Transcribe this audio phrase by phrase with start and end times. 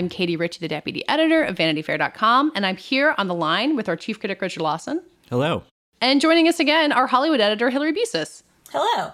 [0.00, 3.86] I'm Katie Ritchie, the deputy editor of VanityFair.com, and I'm here on the line with
[3.86, 5.02] our chief critic, Richard Lawson.
[5.28, 5.62] Hello.
[6.00, 8.42] And joining us again, our Hollywood editor, Hillary Busis.
[8.70, 9.12] Hello.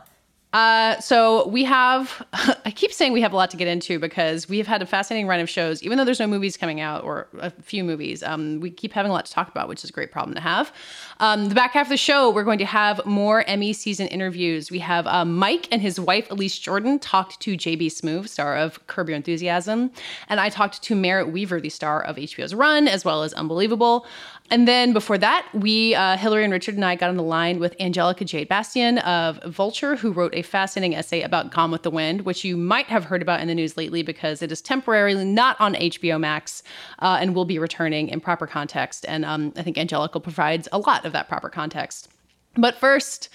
[0.56, 4.48] Uh, so we have, I keep saying we have a lot to get into because
[4.48, 7.04] we have had a fascinating run of shows, even though there's no movies coming out
[7.04, 8.22] or a few movies.
[8.22, 10.40] Um, we keep having a lot to talk about, which is a great problem to
[10.40, 10.72] have.
[11.20, 14.70] Um, the back half of the show, we're going to have more Emmy season interviews.
[14.70, 17.90] We have uh, Mike and his wife, Elise Jordan, talked to J.B.
[17.90, 19.90] Smoove, star of Curb Your Enthusiasm.
[20.30, 24.06] And I talked to Merritt Wever, the star of HBO's Run, as well as Unbelievable.
[24.50, 27.58] And then before that, we, uh, Hillary and Richard and I got on the line
[27.58, 31.90] with Angelica Jade Bastien of Vulture, who wrote a fascinating essay about Gone with the
[31.90, 35.24] Wind, which you might have heard about in the news lately because it is temporarily
[35.24, 36.62] not on HBO Max
[37.00, 39.04] uh, and will be returning in proper context.
[39.08, 42.08] And um, I think Angelica provides a lot of that proper context.
[42.56, 43.28] But first,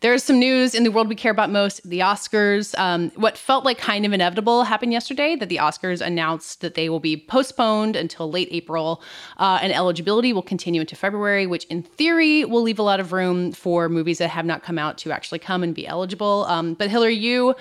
[0.00, 2.78] there's some news in the world we care about most the Oscars.
[2.78, 6.88] Um, what felt like kind of inevitable happened yesterday that the Oscars announced that they
[6.88, 9.02] will be postponed until late April,
[9.38, 13.12] uh, and eligibility will continue into February, which in theory will leave a lot of
[13.12, 16.44] room for movies that have not come out to actually come and be eligible.
[16.48, 17.54] Um, but Hillary, you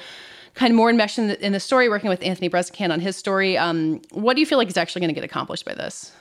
[0.54, 3.16] kind of more enmeshed in the, in the story, working with Anthony Breznican on his
[3.16, 3.58] story.
[3.58, 6.12] Um, what do you feel like is actually going to get accomplished by this?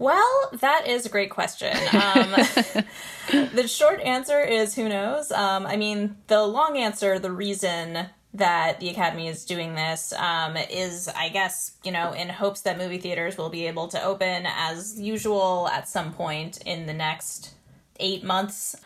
[0.00, 1.76] Well, that is a great question.
[1.92, 2.30] Um,
[3.52, 5.30] the short answer is who knows.
[5.30, 10.56] Um, I mean, the long answer, the reason that the Academy is doing this um,
[10.56, 14.46] is, I guess, you know, in hopes that movie theaters will be able to open
[14.46, 17.50] as usual at some point in the next
[17.98, 18.76] eight months.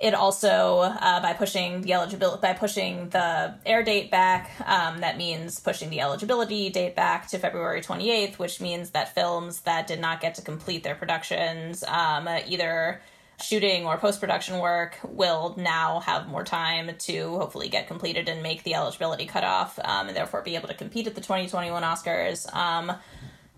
[0.00, 5.18] It also, uh, by pushing the eligibility, by pushing the air date back, um, that
[5.18, 10.00] means pushing the eligibility date back to February 28th, which means that films that did
[10.00, 13.02] not get to complete their productions, um, either
[13.42, 18.42] shooting or post production work, will now have more time to hopefully get completed and
[18.42, 22.50] make the eligibility cutoff, um, and therefore be able to compete at the 2021 Oscars.
[22.54, 22.90] Um,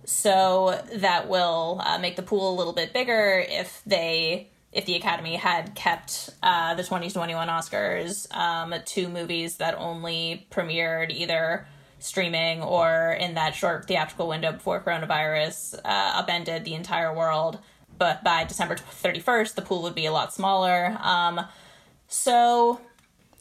[0.04, 4.94] so that will uh, make the pool a little bit bigger if they if the
[4.94, 11.66] Academy had kept uh, the 2021 Oscars um, to movies that only premiered either
[11.98, 17.58] streaming or in that short theatrical window before coronavirus uh, upended the entire world.
[17.98, 20.96] But by December 31st, the pool would be a lot smaller.
[21.00, 21.42] Um,
[22.08, 22.80] so.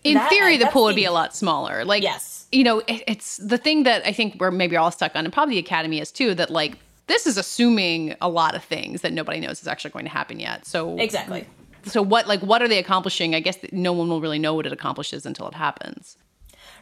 [0.04, 1.86] In that, theory, the that's pool would be a lot smaller.
[1.86, 2.48] Like, Yes.
[2.52, 5.34] you know, it, it's the thing that I think we're maybe all stuck on, and
[5.34, 6.78] probably the Academy is too, that like
[7.12, 10.40] this is assuming a lot of things that nobody knows is actually going to happen
[10.40, 10.66] yet.
[10.66, 11.46] So Exactly.
[11.84, 13.36] So what like what are they accomplishing?
[13.36, 16.18] I guess that no one will really know what it accomplishes until it happens.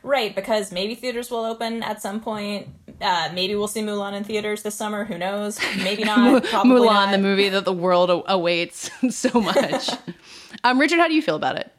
[0.02, 2.68] Right, because maybe theaters will open at some point.
[3.02, 5.04] Uh, maybe we'll see Mulan in theaters this summer.
[5.04, 5.60] Who knows?
[5.78, 6.44] Maybe not.
[6.44, 7.12] Mulan, not.
[7.12, 9.90] the movie that the world awaits so much.
[10.64, 11.72] um, Richard, how do you feel about it?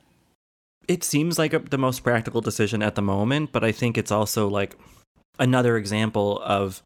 [0.86, 4.10] It seems like a, the most practical decision at the moment, but I think it's
[4.10, 4.76] also like
[5.38, 6.82] another example of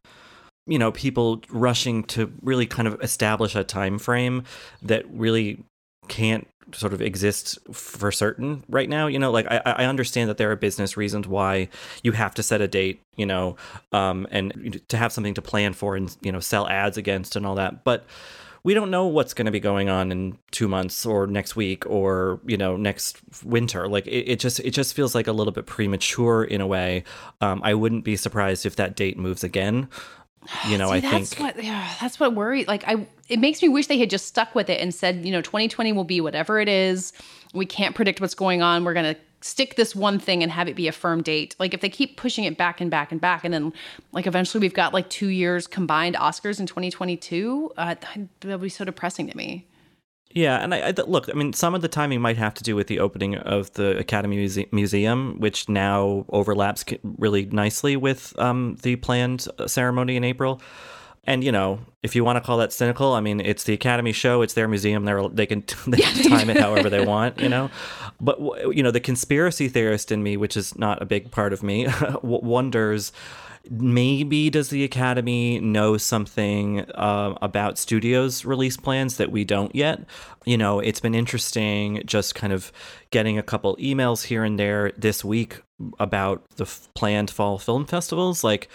[0.67, 4.43] you know people rushing to really kind of establish a time frame
[4.81, 5.63] that really
[6.07, 10.37] can't sort of exist for certain right now you know like i, I understand that
[10.37, 11.69] there are business reasons why
[12.01, 13.55] you have to set a date you know
[13.91, 17.45] um, and to have something to plan for and you know sell ads against and
[17.45, 18.05] all that but
[18.63, 21.85] we don't know what's going to be going on in two months or next week
[21.85, 25.53] or you know next winter like it, it just it just feels like a little
[25.53, 27.03] bit premature in a way.
[27.41, 29.87] Um, i wouldn't be surprised if that date moves again
[30.67, 32.67] you know See, i that's think what yeah, that's what worries.
[32.67, 35.31] Like I, it makes me wish they had just stuck with it and said, you
[35.31, 37.13] know, 2020 will be whatever it is.
[37.53, 38.83] We can't predict what's going on.
[38.83, 41.55] We're gonna stick this one thing and have it be a firm date.
[41.59, 43.73] Like if they keep pushing it back and back and back, and then
[44.11, 48.69] like eventually we've got like two years combined Oscars in 2022, uh, that would be
[48.69, 49.67] so depressing to me.
[50.35, 51.29] Yeah, and I, I look.
[51.29, 53.97] I mean, some of the timing might have to do with the opening of the
[53.97, 60.25] Academy Muse- Museum, which now overlaps really nicely with um, the planned uh, ceremony in
[60.25, 60.61] April.
[61.23, 64.11] And you know, if you want to call that cynical, I mean, it's the Academy
[64.11, 65.05] show, it's their museum.
[65.05, 67.71] They're they can they can time it however they want, you know.
[68.21, 68.39] But
[68.73, 71.87] you know, the conspiracy theorist in me, which is not a big part of me,
[72.21, 73.11] wonders
[73.69, 80.03] maybe does the academy know something uh, about studios release plans that we don't yet
[80.45, 82.71] you know it's been interesting just kind of
[83.11, 85.61] getting a couple emails here and there this week
[85.99, 88.69] about the f- planned fall film festivals like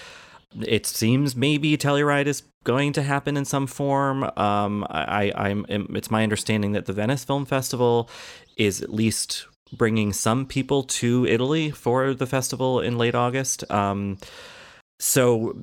[0.63, 4.25] it seems maybe Telluride is going to happen in some form.
[4.37, 5.65] Um, I, I'm.
[5.69, 8.11] It's my understanding that the Venice Film Festival
[8.57, 13.71] is at least bringing some people to Italy for the festival in late August.
[13.71, 14.19] Um,
[15.00, 15.56] so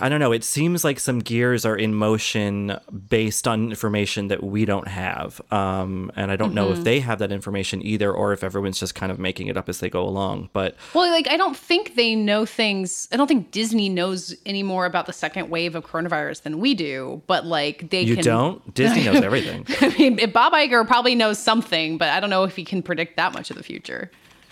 [0.00, 0.32] I don't know.
[0.32, 2.76] It seems like some gears are in motion
[3.08, 6.56] based on information that we don't have, um, and I don't mm-hmm.
[6.56, 6.82] know if mm-hmm.
[6.82, 9.78] they have that information either, or if everyone's just kind of making it up as
[9.78, 10.50] they go along.
[10.52, 13.06] But well, like I don't think they know things.
[13.12, 16.74] I don't think Disney knows any more about the second wave of coronavirus than we
[16.74, 17.22] do.
[17.28, 18.24] But like they you can...
[18.24, 18.74] don't.
[18.74, 19.66] Disney knows everything.
[19.80, 23.16] I mean, Bob Iger probably knows something, but I don't know if he can predict
[23.18, 24.10] that much of the future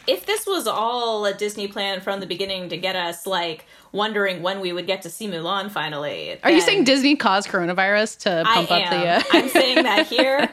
[0.09, 4.43] if this was all a Disney plan from the beginning to get us like wondering
[4.43, 6.43] when we would get to see Mulan finally.
[6.43, 9.09] Are you saying Disney caused coronavirus to pump I up the?
[9.09, 9.23] Uh...
[9.33, 10.49] I'm saying that here.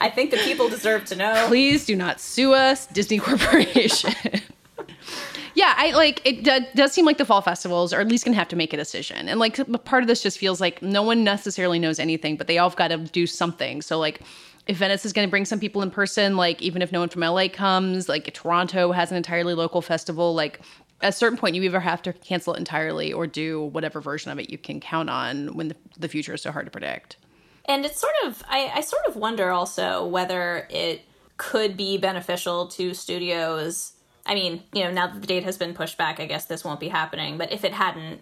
[0.00, 1.44] I think the people deserve to know.
[1.46, 4.14] Please do not sue us, Disney Corporation.
[5.54, 6.42] yeah, I like it.
[6.42, 8.78] D- does seem like the fall festivals are at least gonna have to make a
[8.78, 12.46] decision, and like part of this just feels like no one necessarily knows anything, but
[12.46, 13.82] they all have got to do something.
[13.82, 14.22] So like
[14.66, 17.08] if Venice is going to bring some people in person, like even if no one
[17.08, 20.60] from LA comes, like Toronto has an entirely local festival, like
[21.00, 24.30] at a certain point you either have to cancel it entirely or do whatever version
[24.30, 27.16] of it you can count on when the, the future is so hard to predict.
[27.64, 31.02] And it's sort of, I, I sort of wonder also whether it
[31.36, 33.92] could be beneficial to studios.
[34.26, 36.64] I mean, you know, now that the date has been pushed back, I guess this
[36.64, 37.38] won't be happening.
[37.38, 38.20] But if it hadn't,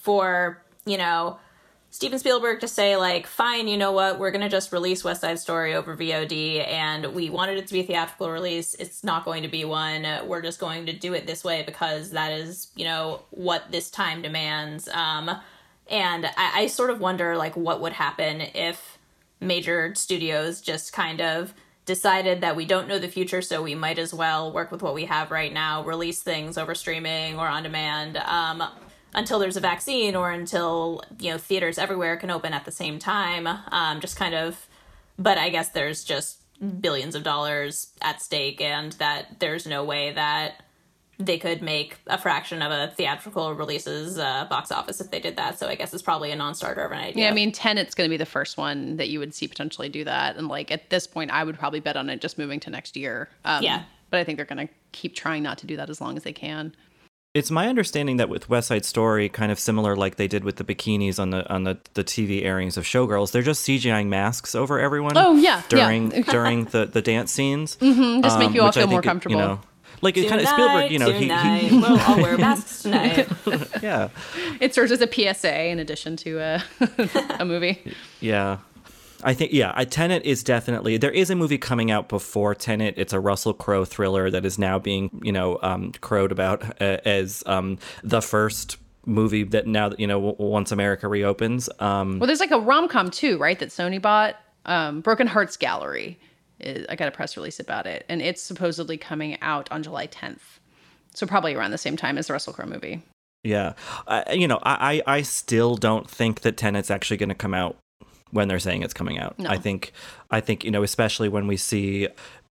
[0.00, 1.38] for, you know,
[1.92, 5.40] Steven Spielberg to say like, fine, you know what, we're gonna just release West Side
[5.40, 8.74] Story over VOD, and we wanted it to be a theatrical release.
[8.74, 10.06] It's not going to be one.
[10.26, 13.90] We're just going to do it this way because that is, you know, what this
[13.90, 14.88] time demands.
[14.88, 15.30] Um,
[15.88, 18.98] and I, I sort of wonder like what would happen if
[19.40, 21.54] major studios just kind of
[21.86, 24.94] decided that we don't know the future, so we might as well work with what
[24.94, 28.16] we have right now, release things over streaming or on demand.
[28.16, 28.62] Um,
[29.14, 32.98] until there's a vaccine or until you know theaters everywhere can open at the same
[32.98, 34.66] time um, just kind of
[35.18, 36.40] but i guess there's just
[36.80, 40.62] billions of dollars at stake and that there's no way that
[41.20, 45.36] they could make a fraction of a theatrical releases uh, box office if they did
[45.36, 45.58] that.
[45.58, 47.24] So I guess it's probably a non-starter of an idea.
[47.24, 49.90] Yeah, I mean, Tenet's going to be the first one that you would see potentially
[49.90, 52.58] do that, and like at this point, I would probably bet on it just moving
[52.60, 53.28] to next year.
[53.44, 56.00] Um, yeah, but I think they're going to keep trying not to do that as
[56.00, 56.74] long as they can.
[57.32, 60.56] It's my understanding that with West Side Story, kind of similar like they did with
[60.56, 64.56] the bikinis on the on the, the TV airings of Showgirls, they're just CGIing masks
[64.56, 65.12] over everyone.
[65.16, 66.22] Oh yeah, during yeah.
[66.28, 67.76] during the, the dance scenes.
[67.76, 69.36] Mm-hmm, just um, make you all feel more comfortable.
[69.36, 69.60] you know,
[70.02, 73.28] like it kind of Spielberg, you know, tonight, he, he we'll all wear masks tonight.
[73.80, 74.08] yeah,
[74.60, 76.64] it serves as a PSA in addition to a
[77.38, 77.80] a movie.
[78.18, 78.58] Yeah,
[79.22, 82.94] I think yeah, a Tenet is definitely there is a movie coming out before Tenet.
[82.96, 86.98] It's a Russell Crowe thriller that is now being you know um, crowed about uh,
[87.04, 88.76] as um, the first
[89.06, 91.68] movie that now that you know once America reopens.
[91.78, 93.58] Um, well, there's like a rom com too, right?
[93.58, 94.36] That Sony bought,
[94.66, 96.18] um, Broken Hearts Gallery.
[96.62, 100.58] I got a press release about it, and it's supposedly coming out on July 10th.
[101.14, 103.02] So probably around the same time as the Russell Crowe movie.
[103.42, 103.72] Yeah,
[104.06, 107.78] uh, you know, I I still don't think that Tenet's actually going to come out
[108.32, 109.38] when they're saying it's coming out.
[109.38, 109.50] No.
[109.50, 109.92] I think
[110.30, 112.08] I think you know especially when we see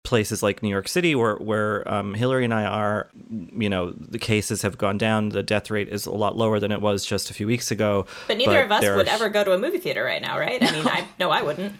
[0.04, 4.18] places like New York City where where um, Hillary and I are, you know, the
[4.18, 5.30] cases have gone down.
[5.30, 8.06] The death rate is a lot lower than it was just a few weeks ago.
[8.26, 10.62] But neither but of us would ever go to a movie theater right now, right?
[10.62, 11.74] I mean, I no, I wouldn't.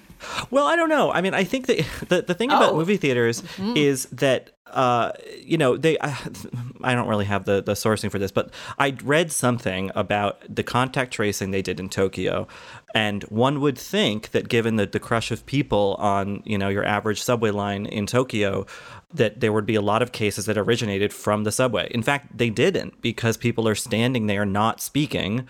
[0.50, 1.12] Well, I don't know.
[1.12, 2.56] I mean, I think that the the thing oh.
[2.56, 3.76] about movie theaters mm-hmm.
[3.76, 5.12] is that uh,
[5.44, 5.98] you know, they.
[6.00, 6.16] I,
[6.84, 10.62] I don't really have the the sourcing for this, but I read something about the
[10.64, 12.48] contact tracing they did in Tokyo,
[12.94, 16.84] and one would think that given the the crush of people on you know your
[16.84, 18.66] average subway line in Tokyo,
[19.12, 21.88] that there would be a lot of cases that originated from the subway.
[21.90, 25.46] In fact, they didn't because people are standing there not speaking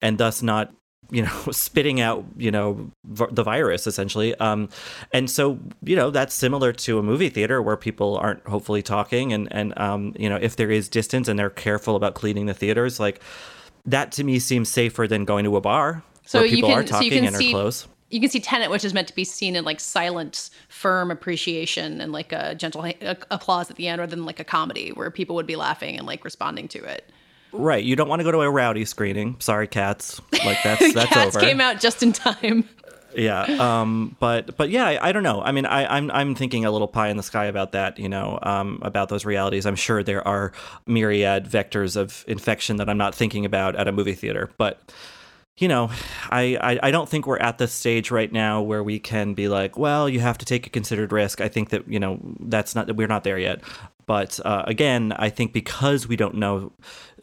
[0.00, 0.72] and thus not
[1.10, 4.68] you know spitting out you know v- the virus essentially um
[5.12, 9.32] and so you know that's similar to a movie theater where people aren't hopefully talking
[9.32, 12.54] and and um you know if there is distance and they're careful about cleaning the
[12.54, 13.20] theaters like
[13.86, 16.84] that to me seems safer than going to a bar so where people can, are
[16.84, 19.24] talking so and see, are close you can see Tenet, which is meant to be
[19.24, 22.90] seen in like silent, firm appreciation and like a gentle
[23.30, 26.06] applause at the end, rather than like a comedy where people would be laughing and
[26.06, 27.10] like responding to it.
[27.52, 27.82] Right.
[27.82, 29.36] You don't want to go to a rowdy screening.
[29.40, 30.20] Sorry, cats.
[30.44, 31.44] Like that's that's Cats over.
[31.44, 32.68] came out just in time.
[33.16, 33.42] Yeah.
[33.42, 34.16] Um.
[34.20, 34.86] But but yeah.
[34.86, 35.40] I, I don't know.
[35.40, 37.98] I mean, I, I'm I'm thinking a little pie in the sky about that.
[37.98, 38.38] You know.
[38.42, 38.78] Um.
[38.82, 39.66] About those realities.
[39.66, 40.52] I'm sure there are
[40.86, 44.50] myriad vectors of infection that I'm not thinking about at a movie theater.
[44.58, 44.80] But
[45.56, 45.90] you know,
[46.30, 49.48] I, I, I don't think we're at the stage right now where we can be
[49.48, 51.40] like, well, you have to take a considered risk.
[51.40, 53.60] I think that you know that's not that we're not there yet.
[54.08, 56.72] But uh, again, I think because we don't know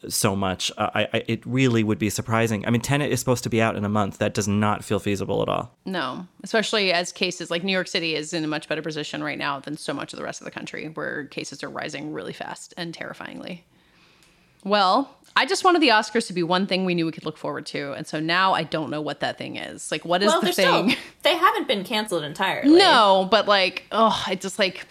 [0.08, 2.64] so much, uh, I, I it really would be surprising.
[2.64, 4.18] I mean, Tenet is supposed to be out in a month.
[4.18, 5.76] That does not feel feasible at all.
[5.84, 9.36] No, especially as cases like New York City is in a much better position right
[9.36, 12.32] now than so much of the rest of the country, where cases are rising really
[12.32, 13.64] fast and terrifyingly.
[14.62, 17.36] Well, I just wanted the Oscars to be one thing we knew we could look
[17.36, 19.90] forward to, and so now I don't know what that thing is.
[19.90, 20.90] Like, what is well, the thing?
[20.90, 22.78] still they haven't been canceled entirely.
[22.78, 24.86] No, but like, oh, I just like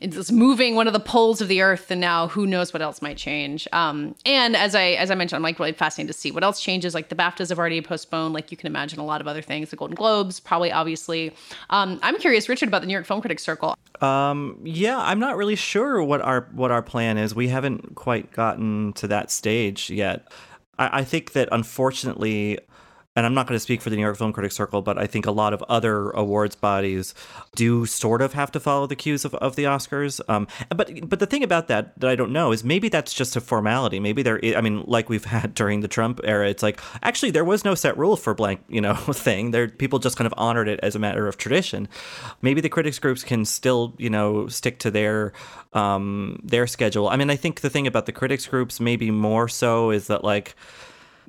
[0.00, 3.00] it's moving one of the poles of the earth, and now who knows what else
[3.00, 3.66] might change.
[3.72, 6.60] Um, and as I as I mentioned, I'm like really fascinated to see what else
[6.60, 6.94] changes.
[6.94, 8.34] Like the BAFTAs have already postponed.
[8.34, 9.70] Like you can imagine a lot of other things.
[9.70, 11.34] The Golden Globes, probably, obviously.
[11.70, 13.76] Um, I'm curious, Richard, about the New York Film Critics Circle.
[14.00, 17.34] Um, yeah, I'm not really sure what our what our plan is.
[17.34, 20.30] We haven't quite gotten to that stage yet.
[20.78, 22.58] I, I think that unfortunately,
[23.16, 25.06] and I'm not going to speak for the New York Film Critics Circle, but I
[25.06, 27.14] think a lot of other awards bodies
[27.54, 30.20] do sort of have to follow the cues of, of the Oscars.
[30.28, 33.34] Um, but but the thing about that that I don't know is maybe that's just
[33.34, 33.98] a formality.
[33.98, 37.44] Maybe there, I mean, like we've had during the Trump era, it's like actually there
[37.44, 39.50] was no set rule for blank, you know, thing.
[39.50, 41.88] There people just kind of honored it as a matter of tradition.
[42.42, 45.32] Maybe the critics groups can still, you know, stick to their
[45.72, 47.08] um, their schedule.
[47.08, 50.22] I mean, I think the thing about the critics groups maybe more so is that
[50.22, 50.54] like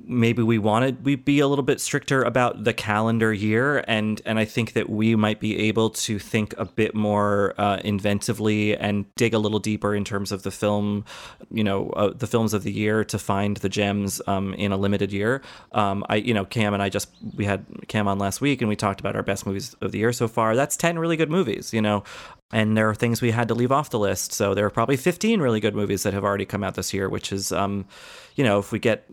[0.04, 4.38] maybe we wanted we be a little bit stricter about the calendar year and and
[4.38, 9.12] I think that we might be able to think a bit more uh, inventively and
[9.16, 11.04] dig a little deeper in terms of the film
[11.50, 14.76] you know uh, the films of the year to find the gems um, in a
[14.76, 15.42] limited year.
[15.72, 18.68] Um, I you know Cam and I just we had Cam on last week and
[18.68, 20.56] we talked about our best movies of the year so far.
[20.56, 22.04] That's 10 really good movies you know
[22.50, 24.32] and there are things we had to leave off the list.
[24.32, 27.08] So there are probably 15 really good movies that have already come out this year,
[27.08, 27.84] which is, um,
[28.36, 29.04] you know, if we get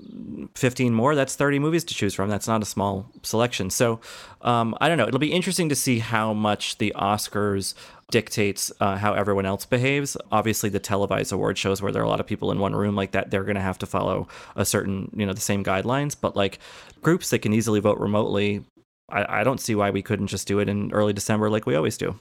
[0.56, 2.30] 15 more, that's 30 movies to choose from.
[2.30, 3.70] That's not a small selection.
[3.70, 4.00] So
[4.42, 5.08] um, I don't know.
[5.08, 7.74] It'll be interesting to see how much the Oscars
[8.10, 10.16] dictates uh, how everyone else behaves.
[10.32, 12.96] Obviously, the televised award shows where there are a lot of people in one room
[12.96, 16.16] like that, they're going to have to follow a certain, you know, the same guidelines.
[16.20, 16.60] But like
[17.02, 18.64] groups that can easily vote remotely,
[19.10, 21.76] I, I don't see why we couldn't just do it in early December like we
[21.76, 22.18] always do.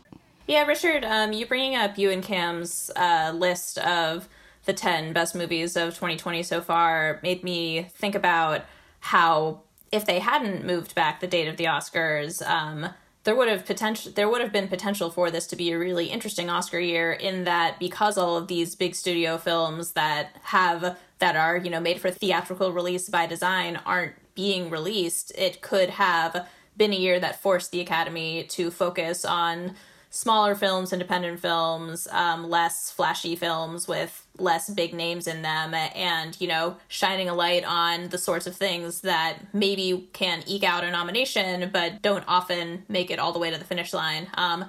[0.47, 4.29] Yeah, Richard, um, you bringing up you and Cam's uh, list of
[4.67, 8.63] the 10 best movies of 2020 so far made me think about
[9.01, 9.61] how
[9.91, 12.91] if they hadn't moved back the date of the Oscars, um,
[13.25, 16.07] there would have potential there would have been potential for this to be a really
[16.07, 21.37] interesting Oscar year in that because all of these big studio films that have that
[21.37, 26.47] are, you know, made for theatrical release by design aren't being released, it could have
[26.77, 29.75] been a year that forced the Academy to focus on
[30.15, 36.41] smaller films, independent films, um, less flashy films with less big names in them, and
[36.41, 40.85] you know, shining a light on the sorts of things that maybe can eke out
[40.85, 44.29] a nomination, but don't often make it all the way to the finish line.
[44.35, 44.67] Um,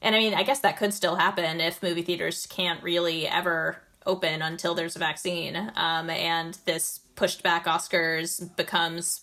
[0.00, 3.82] and I mean, I guess that could still happen if movie theaters can't really ever
[4.06, 9.22] open until there's a vaccine, um, and this pushed back Oscars becomes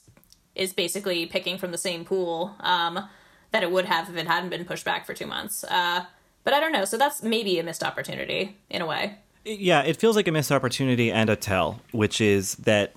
[0.55, 2.53] is basically picking from the same pool.
[2.59, 3.07] Um,
[3.53, 5.63] that it would have if it hadn't been pushed back for two months.
[5.63, 6.05] Uh,
[6.43, 6.83] but I don't know.
[6.83, 9.19] So that's maybe a missed opportunity in a way.
[9.45, 12.93] Yeah, it feels like a missed opportunity and a tell, which is that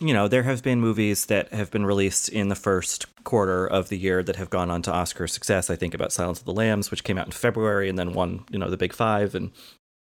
[0.00, 3.88] you know there have been movies that have been released in the first quarter of
[3.88, 5.70] the year that have gone on to Oscar success.
[5.70, 8.44] I think about Silence of the Lambs, which came out in February and then won
[8.50, 9.50] you know the Big Five, and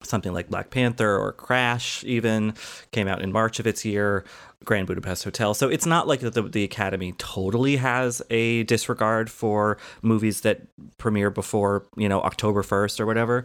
[0.02, 2.54] something like Black Panther or Crash even
[2.92, 4.24] came out in March of its year.
[4.64, 5.54] Grand Budapest Hotel.
[5.54, 10.62] So it's not like the, the Academy totally has a disregard for movies that
[10.98, 13.44] premiere before, you know, October 1st or whatever.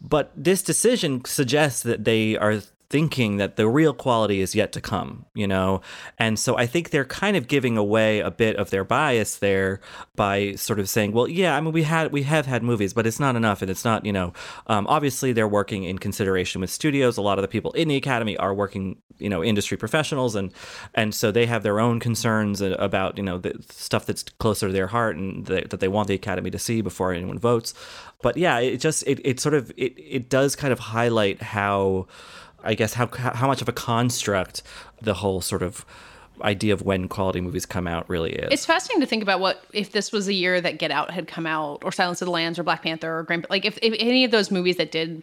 [0.00, 4.80] But this decision suggests that they are thinking that the real quality is yet to
[4.80, 5.80] come, you know?
[6.18, 9.80] And so I think they're kind of giving away a bit of their bias there
[10.14, 13.06] by sort of saying, well, yeah, I mean, we had, we have had movies, but
[13.06, 13.62] it's not enough.
[13.62, 14.34] And it's not, you know,
[14.66, 17.16] um, obviously they're working in consideration with studios.
[17.16, 20.34] A lot of the people in the Academy are working, you know, industry professionals.
[20.34, 20.52] And,
[20.94, 24.72] and so they have their own concerns about, you know, the stuff that's closer to
[24.72, 27.72] their heart and the, that they want the Academy to see before anyone votes.
[28.20, 32.06] But yeah, it just, it, it sort of, it, it does kind of highlight how,
[32.62, 34.62] I guess how how much of a construct
[35.00, 35.84] the whole sort of
[36.42, 38.48] idea of when quality movies come out really is.
[38.50, 41.28] It's fascinating to think about what if this was a year that Get Out had
[41.28, 43.46] come out, or Silence of the Lambs, or Black Panther, or Grand.
[43.50, 45.22] Like if, if any of those movies that did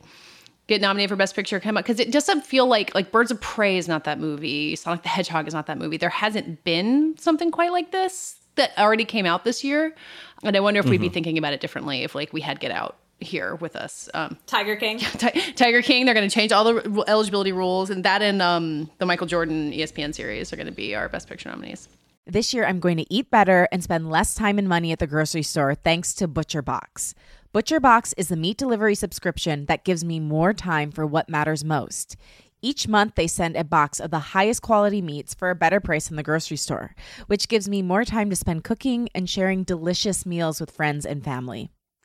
[0.68, 3.42] get nominated for Best Picture come out because it doesn't feel like like Birds of
[3.42, 5.98] Prey is not that movie, Sonic the Hedgehog is not that movie.
[5.98, 9.96] There hasn't been something quite like this that already came out this year,
[10.44, 11.14] and I wonder if we'd be mm-hmm.
[11.14, 14.10] thinking about it differently if like we had Get Out here with us.
[14.14, 15.00] Um, Tiger King.
[15.00, 18.42] Ti- Tiger King, they're going to change all the r- eligibility rules, and that and
[18.42, 21.90] um, the Michael Jordan ESPN series are going to be our Best Picture nominees.
[22.26, 25.08] This year, I'm going to eat better and spend less time and money at the
[25.08, 27.16] grocery store thanks to Butcher Box.
[27.52, 31.66] Butcher Box is the meat delivery subscription that gives me more time for what matters
[31.66, 32.16] most.
[32.62, 36.10] Each month, they send a box of the highest quality meats for a better price
[36.10, 36.94] in the grocery store,
[37.28, 41.24] which gives me more time to spend cooking and sharing delicious meals with friends and
[41.24, 41.72] family.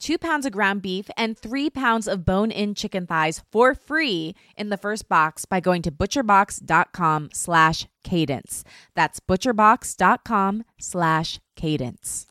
[0.00, 4.70] two pounds of ground beef, and three pounds of bone-in chicken thighs for free in
[4.70, 8.64] the first box by going to butcherbox.com slash cadence.
[8.94, 12.26] That's butcherbox.com slash cadence.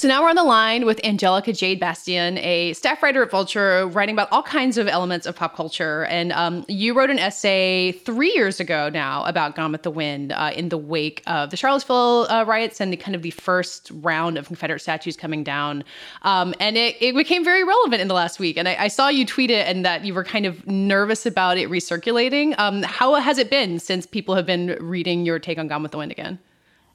[0.00, 3.86] So now we're on the line with Angelica Jade Bastien, a staff writer at Vulture,
[3.86, 6.06] writing about all kinds of elements of pop culture.
[6.06, 10.32] And um, you wrote an essay three years ago now about Gone with the Wind
[10.32, 13.90] uh, in the wake of the Charlottesville uh, riots and the kind of the first
[13.96, 15.84] round of Confederate statues coming down.
[16.22, 18.56] Um, and it, it became very relevant in the last week.
[18.56, 21.58] And I, I, saw you tweet it and that you were kind of nervous about
[21.58, 22.58] it recirculating.
[22.58, 25.92] Um, how has it been since people have been reading your take on Gone with
[25.92, 26.38] the Wind again?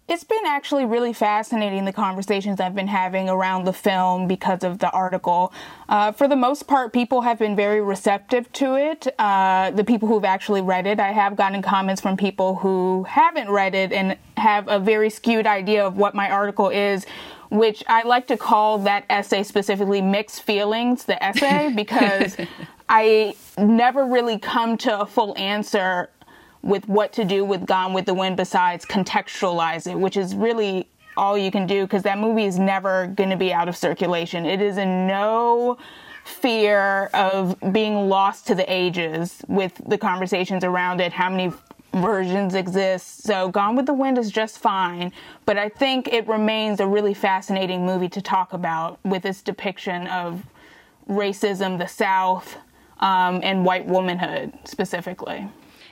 [0.07, 4.77] It's been actually really fascinating the conversations I've been having around the film because of
[4.77, 5.51] the article.
[5.89, 9.07] Uh, for the most part, people have been very receptive to it.
[9.17, 13.50] Uh, the people who've actually read it, I have gotten comments from people who haven't
[13.50, 17.07] read it and have a very skewed idea of what my article is,
[17.50, 22.37] which I like to call that essay specifically mixed feelings, the essay, because
[22.87, 26.11] I never really come to a full answer
[26.66, 30.90] with what to do with Gone with the Wind besides contextualize it, which is really
[31.16, 34.46] all you can do because that movie is never going to be out of circulation.
[34.46, 35.78] It is in no
[36.25, 41.54] fear of being lost to the ages with the conversations around it, how many
[41.94, 43.22] versions exist.
[43.22, 45.14] So Gone with the Wind is just fine,
[45.46, 50.08] but I think it remains a really fascinating movie to talk about with its depiction
[50.08, 50.44] of
[51.08, 52.58] racism, the South,
[53.00, 55.48] um, and white womanhood specifically.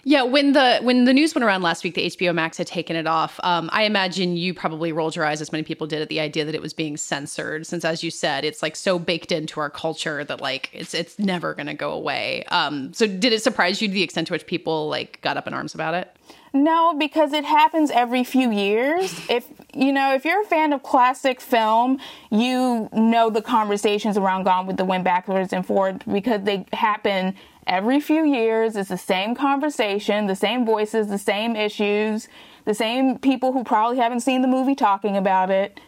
[0.06, 2.98] Yeah, when the when the news went around last week, the HBO Max had taken
[2.98, 3.40] it off.
[3.42, 6.44] Um, I imagine you probably rolled your eyes, as many people did, at the idea
[6.44, 7.66] that it was being censored.
[7.66, 11.18] Since, as you said, it's like so baked into our culture that like it's it's
[11.20, 12.44] never going to go away.
[12.50, 15.48] Um, so, did it surprise you to the extent to which people like got up
[15.48, 16.14] in arms about it?
[16.56, 19.20] No, because it happens every few years.
[19.30, 24.44] If you know, if you're a fan of classic film, you know the conversations around
[24.44, 27.36] Gone with the Wind backwards and forward because they happen
[27.68, 28.76] every few years.
[28.76, 32.28] It's the same conversation, the same voices, the same issues,
[32.66, 35.80] the same people who probably haven't seen the movie talking about it.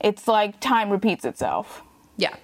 [0.00, 1.82] It's like time repeats itself.
[2.16, 2.34] Yeah.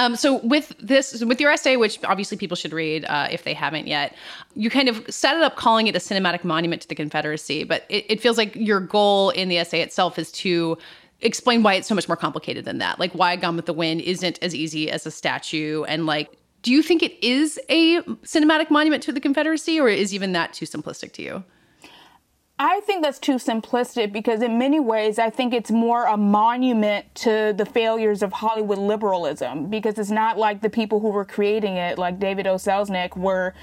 [0.00, 3.52] Um, so with this, with your essay, which obviously people should read uh, if they
[3.52, 4.14] haven't yet,
[4.54, 7.64] you kind of set it up calling it a cinematic monument to the Confederacy.
[7.64, 10.78] But it, it feels like your goal in the essay itself is to
[11.20, 13.00] explain why it's so much more complicated than that.
[13.00, 16.72] Like why Gone with the Wind isn't as easy as a statue, and like do
[16.72, 20.66] you think it is a cinematic monument to the Confederacy, or is even that too
[20.66, 21.44] simplistic to you?
[22.60, 27.14] I think that's too simplistic because, in many ways, I think it's more a monument
[27.16, 31.76] to the failures of Hollywood liberalism because it's not like the people who were creating
[31.76, 32.56] it, like David O.
[32.56, 33.54] Selznick, were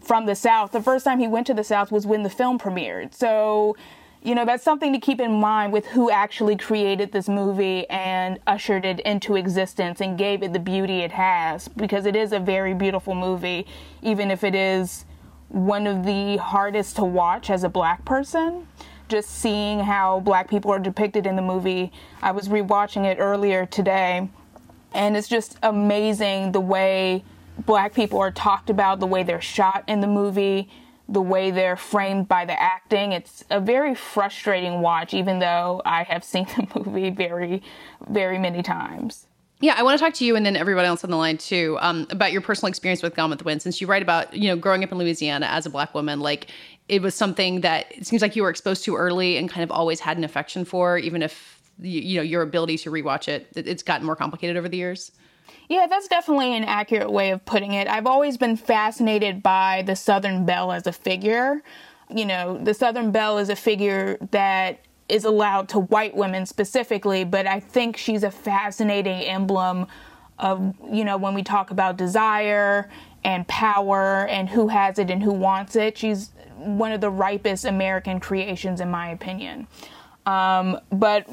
[0.00, 0.72] from the South.
[0.72, 3.14] The first time he went to the South was when the film premiered.
[3.14, 3.76] So,
[4.24, 8.38] you know, that's something to keep in mind with who actually created this movie and
[8.46, 12.38] ushered it into existence and gave it the beauty it has because it is a
[12.38, 13.66] very beautiful movie,
[14.00, 15.04] even if it is
[15.48, 18.68] one of the hardest to watch as a black person.
[19.08, 21.92] Just seeing how black people are depicted in the movie.
[22.22, 24.28] I was rewatching it earlier today,
[24.94, 27.24] and it's just amazing the way
[27.66, 30.70] black people are talked about, the way they're shot in the movie,
[31.08, 33.12] the way they're framed by the acting.
[33.12, 37.62] It's a very frustrating watch, even though I have seen the movie very,
[38.08, 39.26] very many times.
[39.60, 41.78] Yeah, I want to talk to you and then everybody else on the line too
[41.80, 43.62] um, about your personal experience with Gone with the Wind.
[43.62, 46.48] Since you write about you know growing up in Louisiana as a black woman, like
[46.88, 49.70] it was something that it seems like you were exposed to early and kind of
[49.70, 53.46] always had an affection for, even if you, you know your ability to rewatch it,
[53.54, 55.12] it's gotten more complicated over the years.
[55.72, 57.88] Yeah, that's definitely an accurate way of putting it.
[57.88, 61.62] I've always been fascinated by the Southern Belle as a figure.
[62.14, 67.24] You know, the Southern Belle is a figure that is allowed to white women specifically,
[67.24, 69.86] but I think she's a fascinating emblem
[70.38, 72.90] of, you know, when we talk about desire
[73.24, 75.96] and power and who has it and who wants it.
[75.96, 79.66] She's one of the ripest American creations, in my opinion.
[80.26, 81.26] Um, but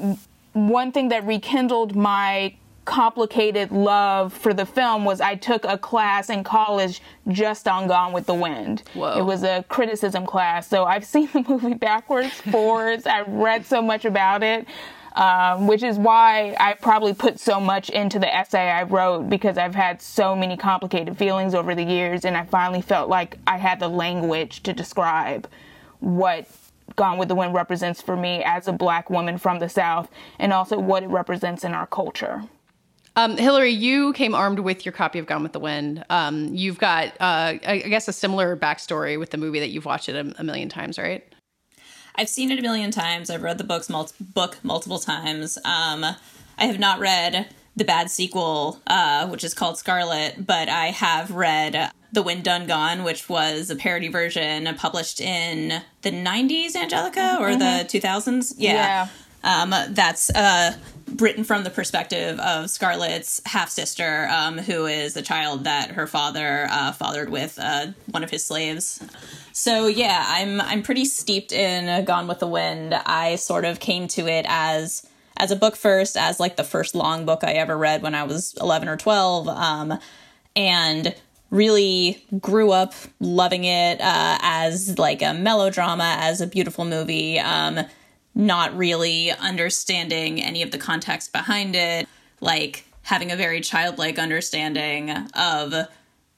[0.54, 2.54] one thing that rekindled my
[2.90, 8.12] complicated love for the film was I took a class in college just on Gone
[8.12, 8.82] with the Wind.
[8.94, 9.16] Whoa.
[9.16, 10.66] It was a criticism class.
[10.66, 13.06] So I've seen the movie backwards, forwards.
[13.06, 14.66] I've read so much about it.
[15.14, 19.58] Um, which is why I probably put so much into the essay I wrote because
[19.58, 23.58] I've had so many complicated feelings over the years, and I finally felt like I
[23.58, 25.48] had the language to describe
[25.98, 26.46] what
[26.94, 30.52] Gone with the Wind represents for me as a black woman from the South, and
[30.52, 32.44] also what it represents in our culture.
[33.16, 36.04] Um, Hillary, you came armed with your copy of Gone with the Wind.
[36.10, 40.08] Um, you've got, uh, I guess, a similar backstory with the movie that you've watched
[40.08, 41.24] it a, a, million times, right?
[42.14, 43.28] I've seen it a million times.
[43.28, 45.58] I've read the books mul- book multiple times.
[45.58, 50.86] Um, I have not read the bad sequel, uh, which is called Scarlett, but I
[50.86, 56.76] have read The Wind Done Gone, which was a parody version published in the 90s,
[56.76, 57.58] Angelica, or mm-hmm.
[57.58, 58.54] the 2000s.
[58.56, 58.72] Yeah.
[58.72, 59.08] yeah.
[59.42, 60.76] Um, that's uh,
[61.16, 66.06] written from the perspective of Scarlett's half sister, um, who is a child that her
[66.06, 69.02] father uh, fathered with uh, one of his slaves.
[69.52, 72.94] So yeah, I'm I'm pretty steeped in Gone with the Wind.
[72.94, 76.94] I sort of came to it as as a book first, as like the first
[76.94, 79.98] long book I ever read when I was 11 or 12, um,
[80.54, 81.14] and
[81.50, 87.38] really grew up loving it uh, as like a melodrama, as a beautiful movie.
[87.38, 87.80] Um,
[88.34, 92.08] not really understanding any of the context behind it,
[92.40, 95.74] like having a very childlike understanding of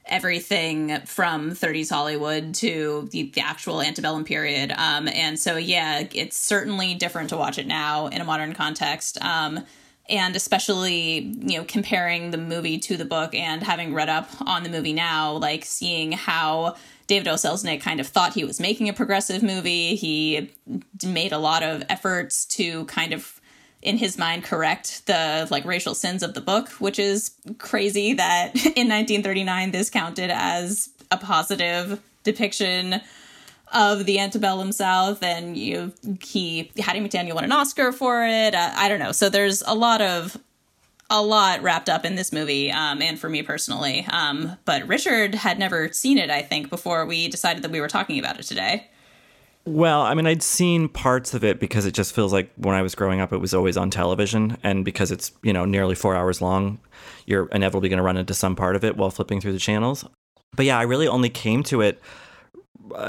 [0.07, 4.73] everything from 30s Hollywood to the, the actual antebellum period.
[4.77, 9.23] Um, and so, yeah, it's certainly different to watch it now in a modern context.
[9.23, 9.65] Um,
[10.09, 14.65] and especially, you know, comparing the movie to the book and having read up on
[14.65, 16.77] the movie now, like seeing how
[17.13, 17.35] David O.
[17.35, 19.97] Selznick kind of thought he was making a progressive movie.
[19.97, 20.51] He
[21.05, 23.39] made a lot of efforts to kind of
[23.83, 28.55] in his mind correct the like racial sins of the book, which is crazy that
[28.57, 33.03] in 1939 this counted as a positive depiction
[33.75, 38.55] of the antebellum South, and you he Hattie McDaniel won an Oscar for it.
[38.55, 39.13] Uh, I don't know.
[39.13, 40.39] So there's a lot of
[41.13, 44.07] a lot wrapped up in this movie, um, and for me personally.
[44.11, 47.89] Um, but Richard had never seen it, I think, before we decided that we were
[47.89, 48.89] talking about it today.
[49.65, 52.83] Well, I mean, I'd seen parts of it because it just feels like when I
[52.83, 54.57] was growing up, it was always on television.
[54.65, 56.81] And because it's, you know, nearly four hours long,
[57.27, 60.05] you're inevitably going to run into some part of it while flipping through the channels.
[60.57, 62.01] But yeah, I really only came to it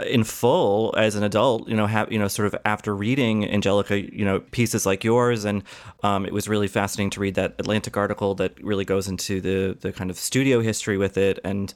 [0.06, 4.00] in full as an adult, you know, have you know, sort of after reading Angelica,
[4.00, 5.64] you know, pieces like yours, and
[6.04, 9.78] um, it was really fascinating to read that Atlantic article that really goes into the
[9.80, 11.74] the kind of studio history with it, and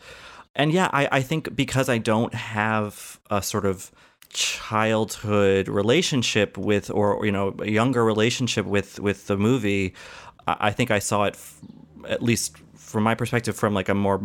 [0.56, 3.92] and yeah, I, I think because I don't have a sort of
[4.30, 9.94] childhood relationship with, or you know, a younger relationship with with the movie,
[10.48, 11.62] I, I think I saw it f-
[12.08, 14.22] at least from my perspective from like a more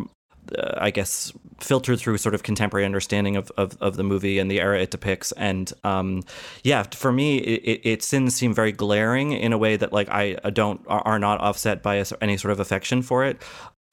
[0.57, 4.49] uh, I guess, filtered through sort of contemporary understanding of, of, of the movie and
[4.51, 5.31] the era it depicts.
[5.33, 6.23] And um,
[6.63, 10.33] yeah, for me, it, its sins seem very glaring in a way that like I
[10.53, 13.41] don't are not offset by a, any sort of affection for it.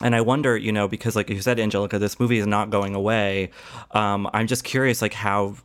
[0.02, 2.94] And I wonder, you know, because like you said, Angelica, this movie is not going
[2.94, 3.50] away.
[3.90, 5.56] Um, I'm just curious, like how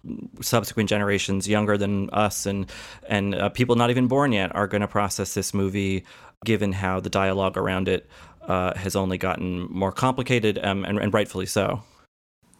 [0.41, 2.69] subsequent generations, younger than us, and
[3.07, 6.03] and uh, people not even born yet, are going to process this movie,
[6.43, 8.09] given how the dialogue around it
[8.47, 11.83] uh, has only gotten more complicated, um, and, and rightfully so.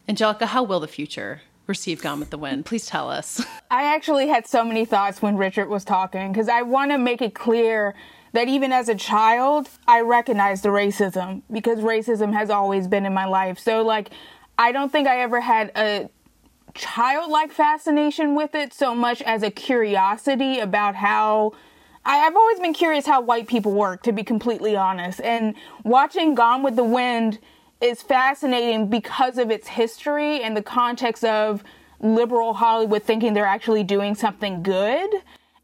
[0.08, 2.65] Angelica, how will the future receive Gone with the Wind?
[2.65, 3.43] Please tell us.
[3.71, 7.21] I actually had so many thoughts when Richard was talking because I want to make
[7.21, 7.95] it clear
[8.34, 13.13] that even as a child, I recognized the racism because racism has always been in
[13.13, 13.58] my life.
[13.58, 14.10] So, like,
[14.58, 16.10] I don't think I ever had a
[16.74, 21.54] childlike fascination with it so much as a curiosity about how
[22.05, 25.19] I, have always been curious how white people work, to be completely honest.
[25.21, 27.39] And watching Gone with the Wind
[27.81, 31.63] is fascinating because of its history and the context of
[31.99, 35.09] liberal Hollywood thinking they're actually doing something good.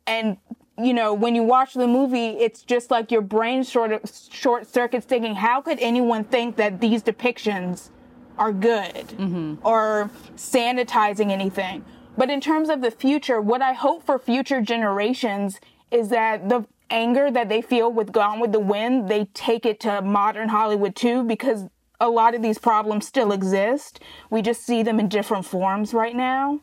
[0.07, 0.37] And,
[0.77, 4.01] you know, when you watch the movie, it's just like your brain sort of
[4.31, 7.89] short circuits thinking, how could anyone think that these depictions
[8.37, 9.55] are good mm-hmm.
[9.65, 11.85] or sanitizing anything?
[12.17, 15.59] But in terms of the future, what I hope for future generations
[15.91, 19.79] is that the anger that they feel with Gone with the Wind, they take it
[19.81, 21.65] to modern Hollywood too, because
[21.99, 23.99] a lot of these problems still exist.
[24.29, 26.59] We just see them in different forms right now.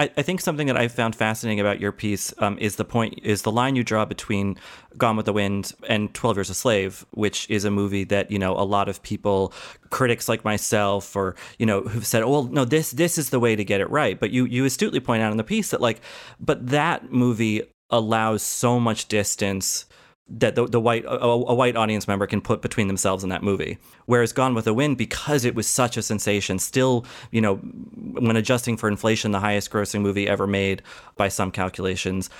[0.00, 3.20] I, I think something that I found fascinating about your piece um, is the point
[3.22, 4.56] is the line you draw between
[4.98, 8.38] Gone with the Wind and Twelve Years a Slave, which is a movie that you
[8.38, 9.52] know a lot of people,
[9.90, 13.54] critics like myself, or you know who've said, well, no, this this is the way
[13.54, 14.18] to get it right.
[14.18, 16.00] But you you astutely point out in the piece that like,
[16.40, 19.86] but that movie allows so much distance
[20.30, 23.42] that the, the white a, a, white audience member can put between themselves and that
[23.42, 23.78] movie.
[24.06, 28.36] Whereas Gone with the Wind, because it was such a sensation, still you know when
[28.36, 30.82] adjusting for inflation, the highest grossing movie ever made
[31.16, 32.30] by some calculations.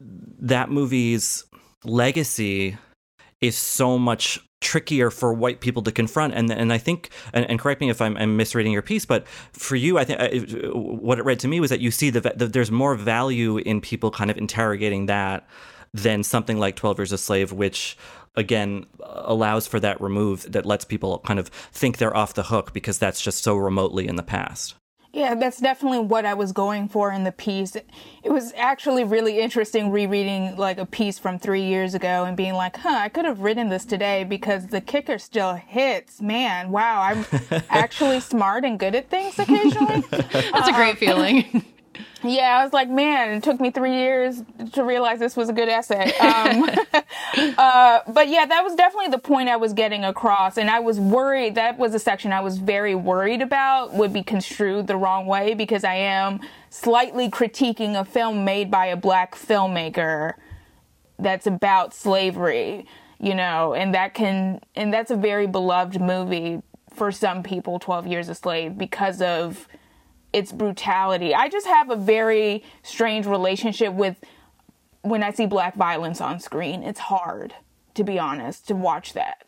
[0.00, 1.44] That movie's
[1.84, 2.78] legacy
[3.40, 6.34] is so much trickier for white people to confront.
[6.34, 9.28] And and I think and, and correct me if I'm, I'm, misreading your piece but
[9.52, 12.20] for you I think uh, what it read to me was that you see the,
[12.34, 15.46] the there's more value in people kind of interrogating that
[15.92, 17.96] than something like 12 years a slave which
[18.34, 22.72] again allows for that remove that lets people kind of think they're off the hook
[22.72, 24.74] because that's just so remotely in the past
[25.14, 27.76] yeah, that's definitely what I was going for in the piece.
[27.76, 32.54] It was actually really interesting rereading like a piece from three years ago and being
[32.54, 36.20] like, huh, I could have written this today because the kicker still hits.
[36.20, 37.24] Man, wow, I'm
[37.70, 40.02] actually smart and good at things occasionally.
[40.10, 41.64] that's a great um, feeling.
[42.22, 45.52] Yeah, I was like, man, it took me three years to realize this was a
[45.52, 46.12] good essay.
[46.16, 46.68] Um,
[47.58, 50.56] uh, but yeah, that was definitely the point I was getting across.
[50.56, 54.22] And I was worried, that was a section I was very worried about would be
[54.22, 59.34] construed the wrong way because I am slightly critiquing a film made by a black
[59.34, 60.34] filmmaker
[61.18, 62.86] that's about slavery,
[63.20, 68.06] you know, and that can, and that's a very beloved movie for some people, 12
[68.06, 69.68] Years a Slave, because of
[70.34, 71.34] its brutality.
[71.34, 74.16] I just have a very strange relationship with
[75.02, 76.82] when I see black violence on screen.
[76.82, 77.54] It's hard,
[77.94, 79.44] to be honest, to watch that.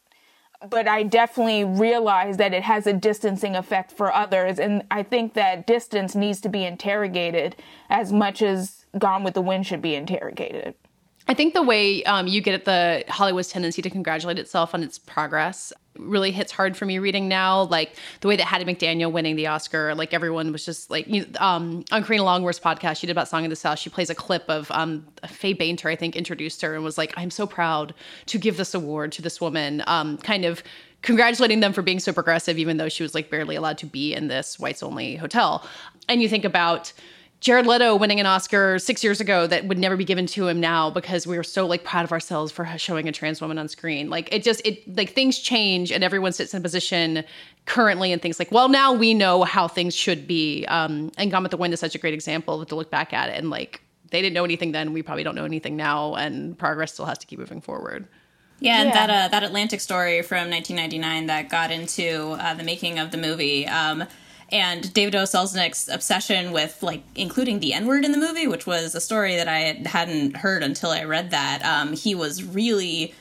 [0.70, 4.58] But I definitely realize that it has a distancing effect for others.
[4.58, 7.56] And I think that distance needs to be interrogated
[7.90, 10.74] as much as Gone with the Wind should be interrogated.
[11.28, 14.82] I think the way um, you get at the Hollywood's tendency to congratulate itself on
[14.82, 17.62] its progress really hits hard for me reading now.
[17.62, 21.26] Like the way that Hattie McDaniel winning the Oscar, like everyone was just like, you,
[21.38, 23.78] um, on Karina Longworth's podcast, she did about Song of the South.
[23.78, 27.12] She plays a clip of um, Faye Bainter, I think, introduced her and was like,
[27.16, 27.94] I'm so proud
[28.26, 30.62] to give this award to this woman, um, kind of
[31.02, 34.14] congratulating them for being so progressive, even though she was like barely allowed to be
[34.14, 35.66] in this whites only hotel.
[36.08, 36.92] And you think about,
[37.40, 40.58] Jared Leto winning an Oscar six years ago that would never be given to him
[40.58, 43.68] now because we were so like proud of ourselves for showing a trans woman on
[43.68, 44.08] screen.
[44.08, 47.24] Like it just it like things change and everyone sits in a position
[47.66, 50.64] currently and thinks like, well, now we know how things should be.
[50.66, 53.28] Um, and Gone with the Wind is such a great example to look back at
[53.28, 54.92] it and like they didn't know anything then.
[54.92, 58.06] We probably don't know anything now, and progress still has to keep moving forward.
[58.60, 59.06] Yeah, and yeah.
[59.06, 63.18] that uh, that Atlantic story from 1999 that got into uh, the making of the
[63.18, 63.66] movie.
[63.66, 64.04] Um,
[64.52, 65.24] and David O.
[65.24, 69.36] Selznick's obsession with like including the N word in the movie, which was a story
[69.36, 71.64] that I hadn't heard until I read that.
[71.64, 73.14] Um, he was really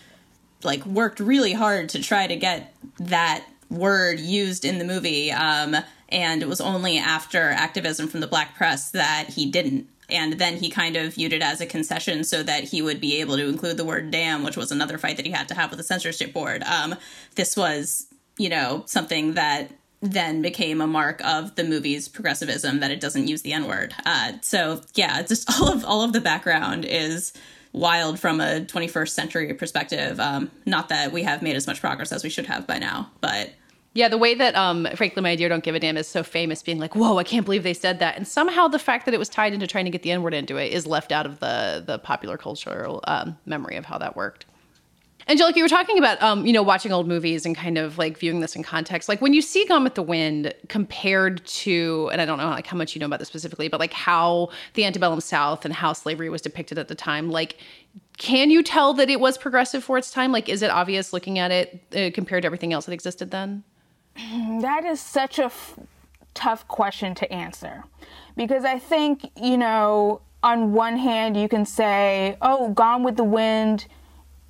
[0.63, 5.31] like worked really hard to try to get that word used in the movie.
[5.31, 5.75] Um,
[6.09, 9.87] and it was only after activism from the black press that he didn't.
[10.07, 13.19] And then he kind of viewed it as a concession so that he would be
[13.21, 15.71] able to include the word damn, which was another fight that he had to have
[15.71, 16.61] with the censorship board.
[16.61, 16.93] Um,
[17.33, 18.05] this was,
[18.37, 19.71] you know, something that
[20.11, 23.93] then became a mark of the movie's progressivism that it doesn't use the N word.
[24.05, 27.33] Uh, so yeah, just all of all of the background is
[27.75, 30.19] wild from a 21st century perspective.
[30.19, 33.11] Um, not that we have made as much progress as we should have by now,
[33.21, 33.51] but.
[33.93, 36.61] Yeah, the way that um, Frankly My Dear Don't Give a Damn is so famous,
[36.61, 38.17] being like, whoa, I can't believe they said that.
[38.17, 40.33] And somehow the fact that it was tied into trying to get the N word
[40.33, 44.17] into it is left out of the, the popular cultural um, memory of how that
[44.17, 44.45] worked.
[45.27, 48.17] Angelica, you were talking about, um, you know, watching old movies and kind of like
[48.17, 49.09] viewing this in context.
[49.09, 52.67] Like when you see Gone with the Wind compared to, and I don't know like
[52.67, 55.93] how much you know about this specifically, but like how the antebellum South and how
[55.93, 57.57] slavery was depicted at the time, like
[58.17, 60.31] can you tell that it was progressive for its time?
[60.31, 63.63] Like, is it obvious looking at it uh, compared to everything else that existed then?
[64.61, 65.77] That is such a f-
[66.33, 67.83] tough question to answer
[68.37, 73.23] because I think, you know, on one hand, you can say, oh, Gone with the
[73.23, 73.87] Wind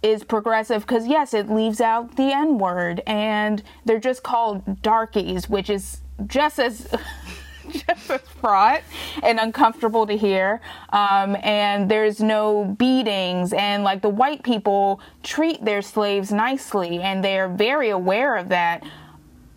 [0.06, 5.50] is progressive because yes, it leaves out the N word, and they're just called darkies,
[5.50, 6.88] which is just as
[7.70, 8.82] just as fraught
[9.24, 10.62] and uncomfortable to hear.
[10.94, 17.24] Um, and there's no beatings, and like the white people treat their slaves nicely, and
[17.24, 18.84] they're very aware of that.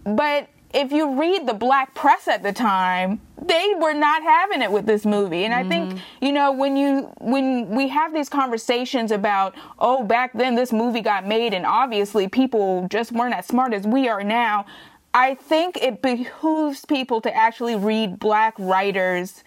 [0.05, 4.71] But if you read the black press at the time, they were not having it
[4.71, 5.45] with this movie.
[5.45, 6.25] And I think, mm-hmm.
[6.25, 11.01] you know, when you when we have these conversations about, oh, back then this movie
[11.01, 14.67] got made and obviously people just weren't as smart as we are now,
[15.15, 19.43] I think it behooves people to actually read black writers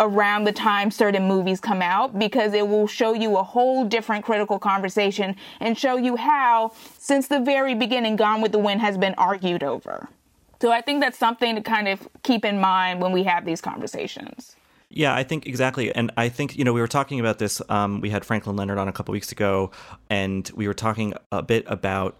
[0.00, 4.24] around the time certain movies come out because it will show you a whole different
[4.24, 8.96] critical conversation and show you how since the very beginning Gone with the Wind has
[8.96, 10.08] been argued over.
[10.60, 13.60] So I think that's something to kind of keep in mind when we have these
[13.60, 14.56] conversations.
[14.90, 15.94] Yeah, I think exactly.
[15.94, 17.60] And I think, you know, we were talking about this.
[17.68, 19.70] Um, we had Franklin Leonard on a couple weeks ago,
[20.08, 22.16] and we were talking a bit about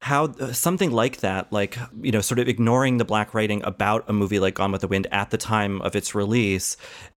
[0.00, 4.08] how uh, something like that, like, you know, sort of ignoring the black writing about
[4.08, 6.76] a movie like Gone with the Wind at the time of its release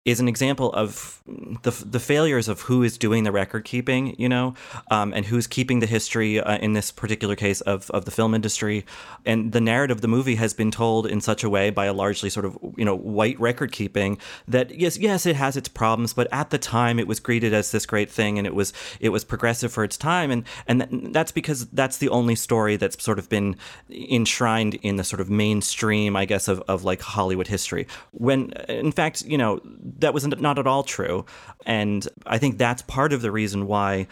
[0.08, 1.22] is an example of
[1.64, 4.54] the, the failures of who is doing the record keeping, you know,
[4.90, 8.34] um, and who's keeping the history uh, in this particular case of, of the film
[8.34, 8.86] industry.
[9.26, 11.94] And the narrative of the movie has been told in such a way by a
[11.94, 14.18] largely sort of, you know, white record keeping
[14.48, 17.72] that yes, yes, it has its problems, but at the time it was greeted as
[17.72, 20.32] this great thing and it was it was progressive for its time.
[20.32, 23.58] And and that's because that's the only story that's sort of been
[23.90, 27.88] enshrined in the sort of mainstream, I guess, of, of like Hollywood history.
[28.12, 29.60] When in fact, you know,
[30.00, 31.26] that was not at all true.
[31.66, 34.08] And I think that's part of the reason why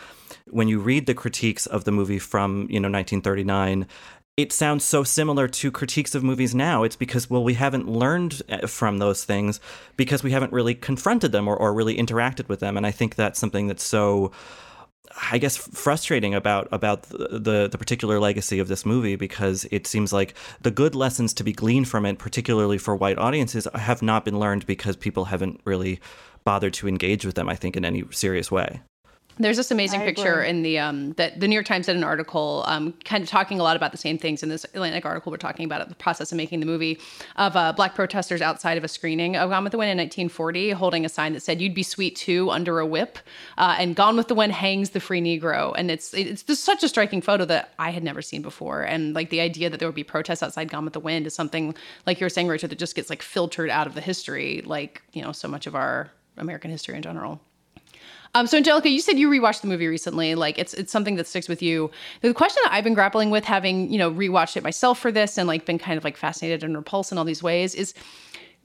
[0.47, 3.87] when you read the critiques of the movie from, you know, 1939,
[4.37, 6.83] it sounds so similar to critiques of movies now.
[6.83, 9.61] It's because, well, we haven't learned uh, from those things
[9.95, 12.75] because we haven't really confronted them or, or really interacted with them.
[12.75, 14.31] And I think that's something that's so,
[15.31, 19.87] I guess, frustrating about about the, the, the particular legacy of this movie because it
[19.87, 24.01] seems like the good lessons to be gleaned from it, particularly for white audiences, have
[24.01, 25.99] not been learned because people haven't really
[26.43, 27.49] bothered to engage with them.
[27.49, 28.81] I think in any serious way.
[29.37, 30.49] There's this amazing I picture agree.
[30.49, 33.59] in the um, that the New York Times did an article, um, kind of talking
[33.59, 35.29] a lot about the same things in this Atlantic article.
[35.29, 36.99] We're talking about the process of making the movie
[37.35, 40.71] of uh, black protesters outside of a screening of Gone with the Wind in 1940,
[40.71, 43.19] holding a sign that said "You'd be sweet too" under a whip,
[43.57, 46.81] uh, and Gone with the Wind hangs the free Negro, and it's it's just such
[46.83, 49.87] a striking photo that I had never seen before, and like the idea that there
[49.89, 52.69] would be protests outside Gone with the Wind is something like you were saying, Richard,
[52.69, 55.75] that just gets like filtered out of the history, like you know so much of
[55.75, 57.41] our American history in general.
[58.35, 60.35] Um, so Angelica, you said you rewatched the movie recently.
[60.35, 61.89] Like it's it's something that sticks with you.
[62.19, 65.37] The question that I've been grappling with, having you know rewatched it myself for this,
[65.37, 67.93] and like been kind of like fascinated and repulsed in all these ways, is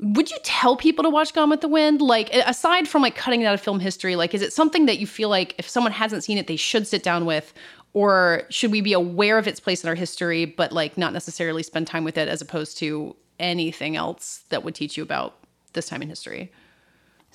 [0.00, 2.02] would you tell people to watch Gone with the Wind?
[2.02, 4.98] Like aside from like cutting it out of film history, like is it something that
[4.98, 7.54] you feel like if someone hasn't seen it, they should sit down with?
[7.92, 11.62] Or should we be aware of its place in our history, but like not necessarily
[11.62, 15.36] spend time with it as opposed to anything else that would teach you about
[15.74, 16.50] this time in history?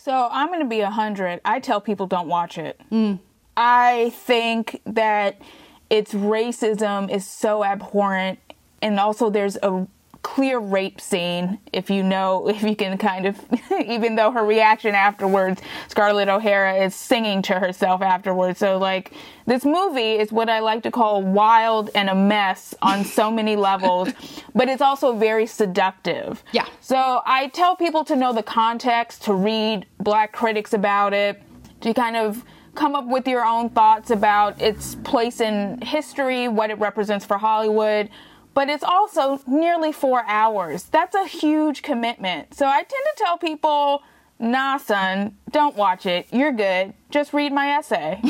[0.05, 1.41] So I'm going to be a hundred.
[1.43, 2.79] I tell people don't watch it.
[2.91, 3.17] Mm.
[3.57, 5.41] I think that
[5.89, 8.37] its racism is so abhorrent,
[8.83, 9.87] and also there's a
[10.25, 11.59] clear rape scene.
[11.71, 13.39] If you know, if you can kind of,
[13.85, 18.57] even though her reaction afterwards, Scarlett O'Hara is singing to herself afterwards.
[18.57, 19.13] So like,
[19.45, 23.55] this movie is what I like to call wild and a mess on so many
[23.55, 24.09] levels,
[24.55, 26.43] but it's also very seductive.
[26.51, 26.65] Yeah.
[26.81, 31.39] So I tell people to know the context, to read black critics about it,
[31.81, 36.71] to kind of come up with your own thoughts about its place in history, what
[36.71, 38.09] it represents for Hollywood.
[38.55, 40.85] But it's also nearly four hours.
[40.85, 42.55] That's a huge commitment.
[42.55, 44.01] So I tend to tell people,
[44.39, 46.25] nah, son, don't watch it.
[46.31, 46.93] You're good.
[47.11, 48.19] Just read my essay.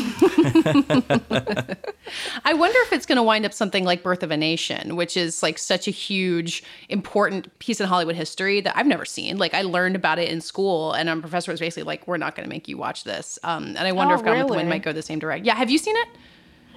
[2.44, 5.16] I wonder if it's going to wind up something like Birth of a Nation, which
[5.18, 9.38] is like such a huge, important piece in Hollywood history that I've never seen.
[9.38, 12.36] Like I learned about it in school, and our professor was basically like, "We're not
[12.36, 14.54] going to make you watch this." Um, and I wonder Oh, if Gone with the
[14.54, 15.46] Wind might go the same direction.
[15.46, 16.08] Yeah, have you seen it?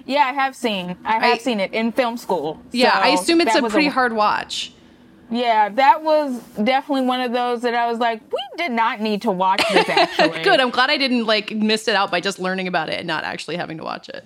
[0.05, 0.97] Yeah, I have seen.
[1.05, 2.61] I have I- seen it in film school.
[2.71, 4.73] Yeah, I assume it's a pretty hard watch.
[5.31, 9.21] Yeah, that was definitely one of those that I was like, we did not need
[9.23, 10.41] to watch this actually.
[10.43, 10.59] Good.
[10.59, 13.23] I'm glad I didn't like miss it out by just learning about it and not
[13.23, 14.25] actually having to watch it.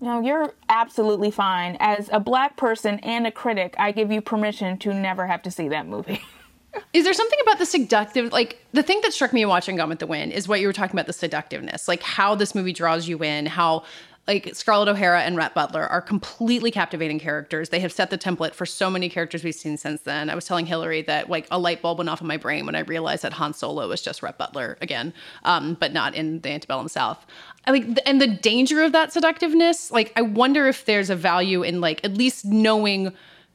[0.00, 1.76] No, you're absolutely fine.
[1.80, 5.50] As a black person and a critic, I give you permission to never have to
[5.50, 6.22] see that movie.
[6.92, 9.88] Is there something about the seductive, like the thing that struck me in watching Gone
[9.88, 12.72] with the Wind is what you were talking about the seductiveness, like how this movie
[12.72, 13.82] draws you in, how
[14.30, 17.70] like Scarlett O'Hara and Rhett Butler are completely captivating characters.
[17.70, 20.30] They have set the template for so many characters we've seen since then.
[20.30, 22.76] I was telling Hillary that like a light bulb went off in my brain when
[22.76, 25.12] I realized that Han Solo was just Rhett Butler again,
[25.42, 27.26] um, but not in the antebellum South.
[27.66, 29.90] I like, and the danger of that seductiveness.
[29.90, 33.12] Like, I wonder if there's a value in like at least knowing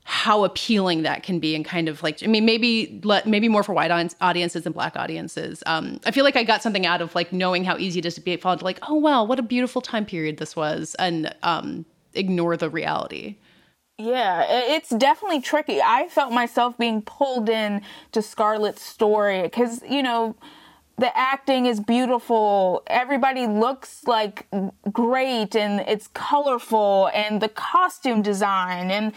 [0.07, 3.63] how appealing that can be and kind of like I mean maybe let maybe more
[3.63, 3.89] for white
[4.21, 5.63] audiences than black audiences.
[5.65, 8.13] Um, I feel like I got something out of like knowing how easy it is
[8.13, 11.35] to be fall into like oh wow what a beautiful time period this was and
[11.41, 13.37] um, ignore the reality.
[13.97, 15.81] Yeah, it's definitely tricky.
[15.81, 17.81] I felt myself being pulled in
[18.11, 20.35] to Scarlett's story because you know
[20.97, 22.83] the acting is beautiful.
[22.87, 24.47] Everybody looks like
[24.91, 29.13] great and it's colorful and the costume design and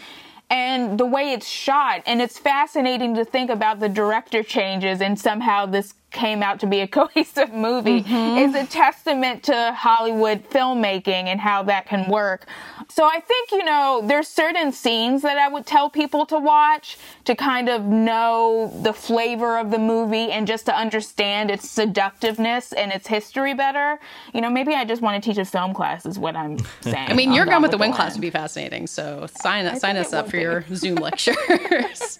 [0.49, 5.19] and the way it's shot and it's fascinating to think about the director changes and
[5.19, 8.37] somehow this came out to be a cohesive movie mm-hmm.
[8.37, 12.45] is a testament to Hollywood filmmaking and how that can work.
[12.89, 16.97] So I think, you know, there's certain scenes that I would tell people to watch
[17.25, 22.73] to kind of know the flavor of the movie and just to understand its seductiveness
[22.73, 23.99] and its history better.
[24.33, 27.09] You know, maybe I just want to teach a film class is what I'm saying.
[27.09, 28.87] I mean, your Gone with the Wind class would be fascinating.
[28.87, 32.17] So sign sign us up for your Zoom lectures.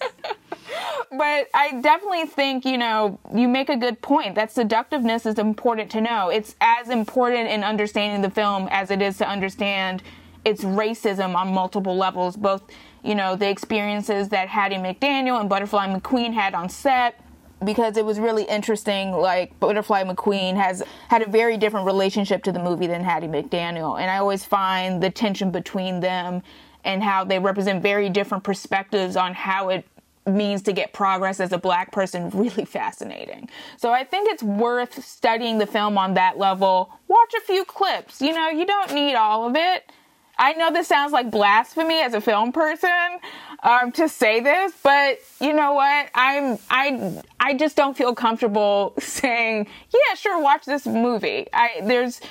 [1.10, 4.34] But I definitely think, you know, you make a good point.
[4.34, 6.28] That seductiveness is important to know.
[6.28, 10.02] It's as important in understanding the film as it is to understand
[10.44, 12.62] its racism on multiple levels, both,
[13.02, 17.20] you know, the experiences that Hattie McDaniel and Butterfly McQueen had on set
[17.64, 19.12] because it was really interesting.
[19.12, 24.00] Like Butterfly McQueen has had a very different relationship to the movie than Hattie McDaniel,
[24.00, 26.42] and I always find the tension between them
[26.84, 29.84] and how they represent very different perspectives on how it
[30.26, 33.48] means to get progress as a black person really fascinating.
[33.76, 36.92] So I think it's worth studying the film on that level.
[37.08, 38.20] Watch a few clips.
[38.20, 39.90] You know, you don't need all of it.
[40.38, 43.18] I know this sounds like blasphemy as a film person
[43.62, 46.08] um, to say this, but you know what?
[46.14, 51.46] I'm I I just don't feel comfortable saying, yeah, sure, watch this movie.
[51.52, 52.22] I there's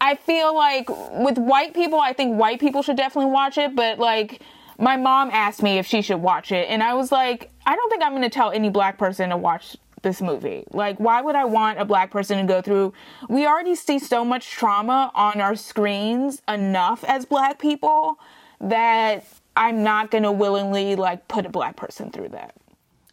[0.00, 3.98] I feel like with white people, I think white people should definitely watch it, but
[3.98, 4.40] like
[4.82, 7.88] my mom asked me if she should watch it, and I was like, I don't
[7.88, 10.64] think I'm going to tell any black person to watch this movie.
[10.72, 12.92] Like, why would I want a black person to go through?
[13.28, 18.18] We already see so much trauma on our screens enough as black people
[18.60, 19.24] that
[19.56, 22.56] I'm not going to willingly like put a black person through that.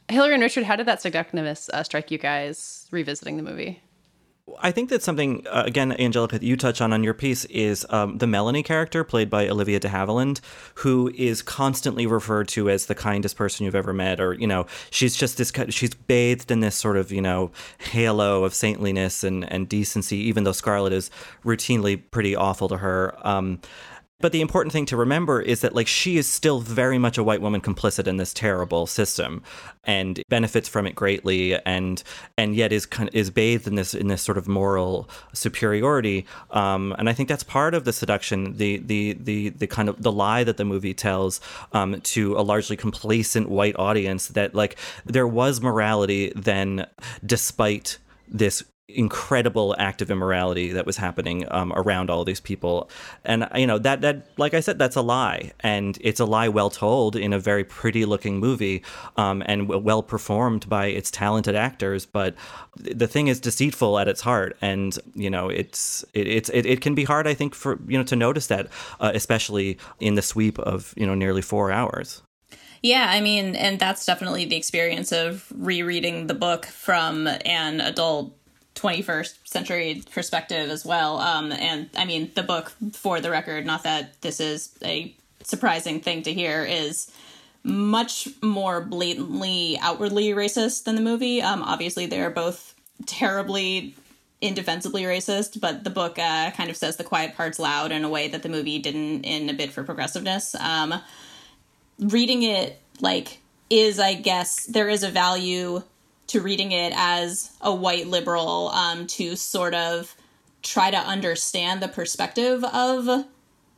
[0.10, 3.84] Hillary and Richard, how did that seductiveness uh, strike you guys revisiting the movie?
[4.60, 7.86] I think that something uh, again, Angelica, that you touch on on your piece is
[7.90, 10.40] um, the Melanie character played by Olivia De Havilland,
[10.76, 14.66] who is constantly referred to as the kindest person you've ever met, or you know,
[14.90, 15.52] she's just this.
[15.70, 20.44] She's bathed in this sort of you know halo of saintliness and and decency, even
[20.44, 21.10] though Scarlett is
[21.44, 23.16] routinely pretty awful to her.
[23.28, 23.60] Um,
[24.20, 27.24] but the important thing to remember is that like she is still very much a
[27.24, 29.42] white woman complicit in this terrible system
[29.86, 32.04] and benefits from it greatly and
[32.38, 36.26] and yet is is bathed in this in this sort of moral superiority.
[36.52, 40.02] Um, and I think that's part of the seduction the the the the kind of
[40.02, 41.40] the lie that the movie tells
[41.74, 46.86] um, to a largely complacent white audience that like there was morality then
[47.26, 47.98] despite
[48.28, 48.64] this
[48.96, 52.90] incredible act of immorality that was happening um, around all these people.
[53.24, 55.52] And you know that that like i said that's a lie.
[55.62, 58.84] And it's a lie well told in a very pretty looking movie
[59.18, 62.06] um, and well performed by its talented actors.
[62.06, 62.36] But
[62.76, 64.58] the thing is deceitful at its heart.
[64.62, 67.98] And you know it's it, it's it, it can be hard i think for you
[67.98, 68.68] know to notice that
[69.00, 72.22] uh, especially in the sweep of you know nearly four hours.
[72.82, 78.39] Yeah, I mean, and that's definitely the experience of rereading the book from an adult
[78.80, 81.20] 21st century perspective as well.
[81.20, 85.14] Um, and I mean, the book, for the record, not that this is a
[85.44, 87.12] surprising thing to hear, is
[87.64, 91.42] much more blatantly outwardly racist than the movie.
[91.42, 92.74] Um, obviously, they're both
[93.06, 93.96] terribly
[94.42, 98.10] indefensibly racist, but the book uh, kind of says the quiet parts loud in a
[98.10, 100.56] way that the movie didn't in a bid for progressiveness.
[100.56, 100.94] Um,
[102.00, 105.84] reading it, like, is, I guess, there is a value
[106.30, 110.16] to reading it as a white liberal um, to sort of
[110.62, 113.26] try to understand the perspective of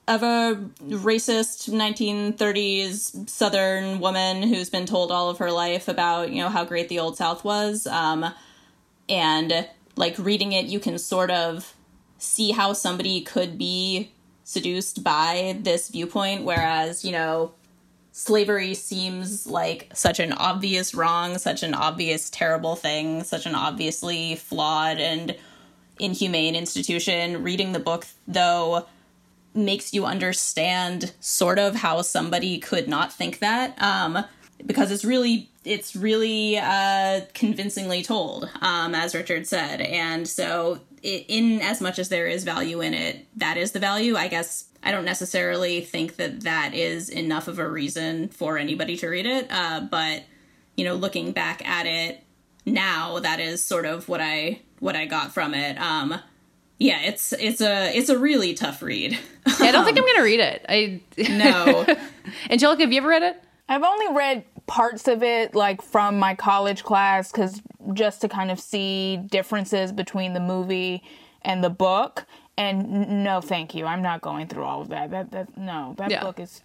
[0.08, 6.42] of a racist 1930s southern woman who's been told all of her life about you
[6.42, 8.34] know how great the old south was um,
[9.08, 11.76] and like reading it you can sort of
[12.18, 14.12] see how somebody could be
[14.44, 17.54] seduced by this viewpoint whereas you know
[18.12, 24.36] slavery seems like such an obvious wrong, such an obvious terrible thing, such an obviously
[24.36, 25.36] flawed and
[26.00, 27.44] inhumane institution.
[27.44, 28.86] Reading the book, though,
[29.54, 33.82] makes you understand sort of how somebody could not think that.
[33.82, 34.26] Um,
[34.66, 41.26] because it's really it's really uh, convincingly told, um, as Richard said, and so it,
[41.28, 44.16] in as much as there is value in it, that is the value.
[44.16, 48.98] I guess I don't necessarily think that that is enough of a reason for anybody
[48.98, 49.48] to read it.
[49.50, 50.24] Uh, but
[50.76, 52.24] you know, looking back at it
[52.66, 55.78] now, that is sort of what I what I got from it.
[55.80, 56.20] Um,
[56.78, 59.18] yeah, it's it's a it's a really tough read.
[59.46, 60.66] Yeah, I don't think I'm gonna read it.
[60.68, 61.86] I no.
[62.50, 63.44] Angelica, have you ever read it?
[63.70, 67.62] I've only read parts of it, like from my college class, because
[67.94, 71.04] just to kind of see differences between the movie
[71.44, 72.26] and the book.
[72.62, 73.86] And no, thank you.
[73.88, 75.10] I'm not going through all of that.
[75.10, 76.22] That that no, that Yeah.
[76.22, 76.62] book is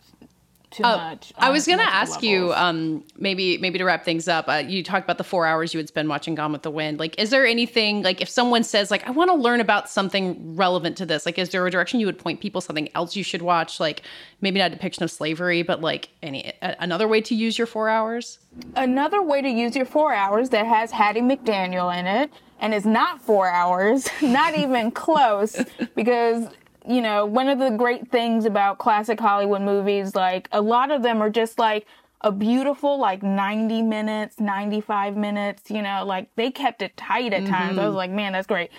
[0.70, 1.32] too Uh, much.
[1.38, 4.46] I was gonna multiple ask you, um, maybe maybe to wrap things up.
[4.46, 6.98] Uh, you talked about the four hours you would spend watching Gone with the Wind.
[6.98, 10.54] Like, is there anything like if someone says like I want to learn about something
[10.54, 11.24] relevant to this?
[11.24, 13.80] Like, is there a direction you would point people something else you should watch?
[13.80, 14.02] Like,
[14.42, 17.66] maybe not a depiction of slavery, but like any a, another way to use your
[17.66, 18.38] four hours.
[18.74, 22.30] Another way to use your four hours that has Hattie McDaniel in it
[22.60, 25.56] and it's not four hours, not even close,
[25.94, 26.48] because
[26.86, 31.02] you know one of the great things about classic Hollywood movies, like a lot of
[31.02, 31.86] them are just like
[32.22, 37.46] a beautiful like 90 minutes 95 minutes you know like they kept it tight at
[37.46, 37.96] times i was mm-hmm.
[37.96, 38.70] like man that's great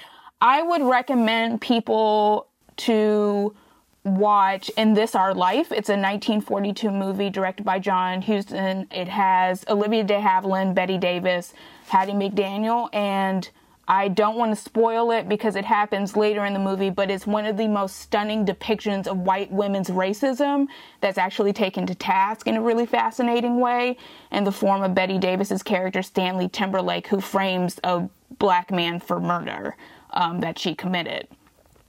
[0.41, 2.47] i would recommend people
[2.77, 3.55] to
[4.03, 5.71] watch In This Our Life.
[5.71, 8.87] It's a 1942 movie directed by John Huston.
[8.91, 11.53] It has Olivia de Havilland, Bette Davis,
[11.87, 13.49] Hattie McDaniel, and
[13.89, 17.25] I don't want to spoil it because it happens later in the movie, but it's
[17.25, 20.67] one of the most stunning depictions of white women's racism
[20.99, 23.97] that's actually taken to task in a really fascinating way
[24.31, 28.09] in the form of Bette Davis's character Stanley Timberlake, who frames a
[28.39, 29.77] black man for murder
[30.11, 31.27] um, that she committed.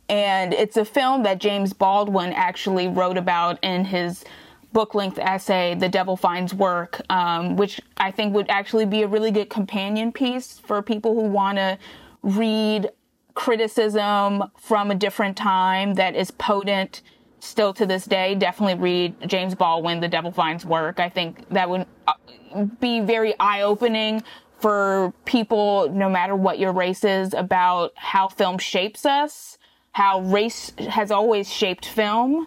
[0.09, 4.25] And it's a film that James Baldwin actually wrote about in his
[4.73, 9.09] book length essay, The Devil Finds Work, um, which I think would actually be a
[9.09, 11.79] really good companion piece for people who want to
[12.23, 12.91] read
[13.35, 17.03] criticism from a different time that is potent
[17.41, 18.35] still to this day.
[18.35, 21.01] Definitely read James Baldwin, The Devil Finds Work.
[21.01, 24.23] I think that would uh, be very eye opening
[24.59, 29.59] for people, no matter what your race is, about how film shapes us
[29.99, 32.47] how race has always shaped film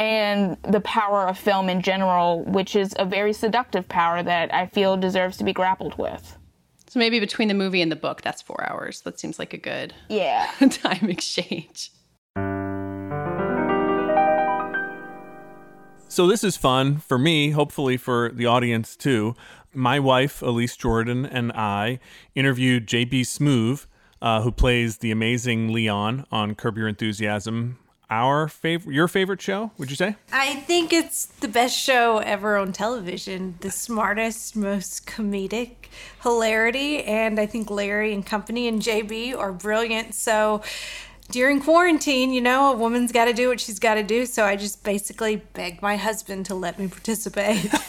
[0.00, 4.66] and the power of film in general, which is a very seductive power that I
[4.66, 6.38] feel deserves to be grappled with.
[6.88, 9.02] So maybe between the movie and the book, that's four hours.
[9.02, 10.50] That seems like a good Yeah.
[10.70, 11.92] time exchange.
[16.08, 19.36] So this is fun for me, hopefully for the audience too.
[19.74, 22.00] My wife, Elise Jordan, and I
[22.34, 23.86] interviewed JB Smoove,
[24.22, 27.78] uh, who plays the amazing Leon on Curb Your Enthusiasm.
[28.10, 29.70] Our favorite, your favorite show?
[29.78, 30.16] Would you say?
[30.32, 33.54] I think it's the best show ever on television.
[33.60, 35.76] The smartest, most comedic
[36.22, 40.14] hilarity, and I think Larry and company and JB are brilliant.
[40.16, 40.62] So
[41.30, 44.26] during quarantine, you know, a woman's got to do what she's got to do.
[44.26, 47.72] So I just basically begged my husband to let me participate.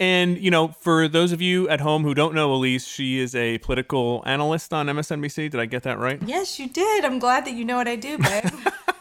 [0.00, 3.36] And, you know, for those of you at home who don't know Elise, she is
[3.36, 5.52] a political analyst on MSNBC.
[5.52, 6.20] Did I get that right?
[6.26, 7.04] yes, you did.
[7.04, 8.44] I'm glad that you know what I do, babe.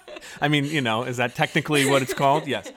[0.41, 2.47] I mean, you know, is that technically what it's called?
[2.47, 2.71] Yes.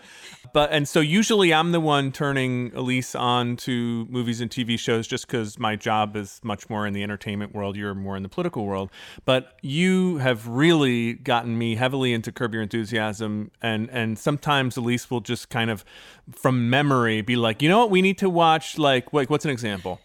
[0.53, 5.07] But and so usually I'm the one turning Elise on to movies and TV shows
[5.09, 7.77] just because my job is much more in the entertainment world.
[7.77, 8.91] You're more in the political world.
[9.25, 15.11] But you have really gotten me heavily into Curb Your Enthusiasm, and and sometimes Elise
[15.11, 15.85] will just kind of
[16.31, 18.79] from memory be like, you know what, we need to watch.
[18.79, 20.01] Like, wait, what's an example?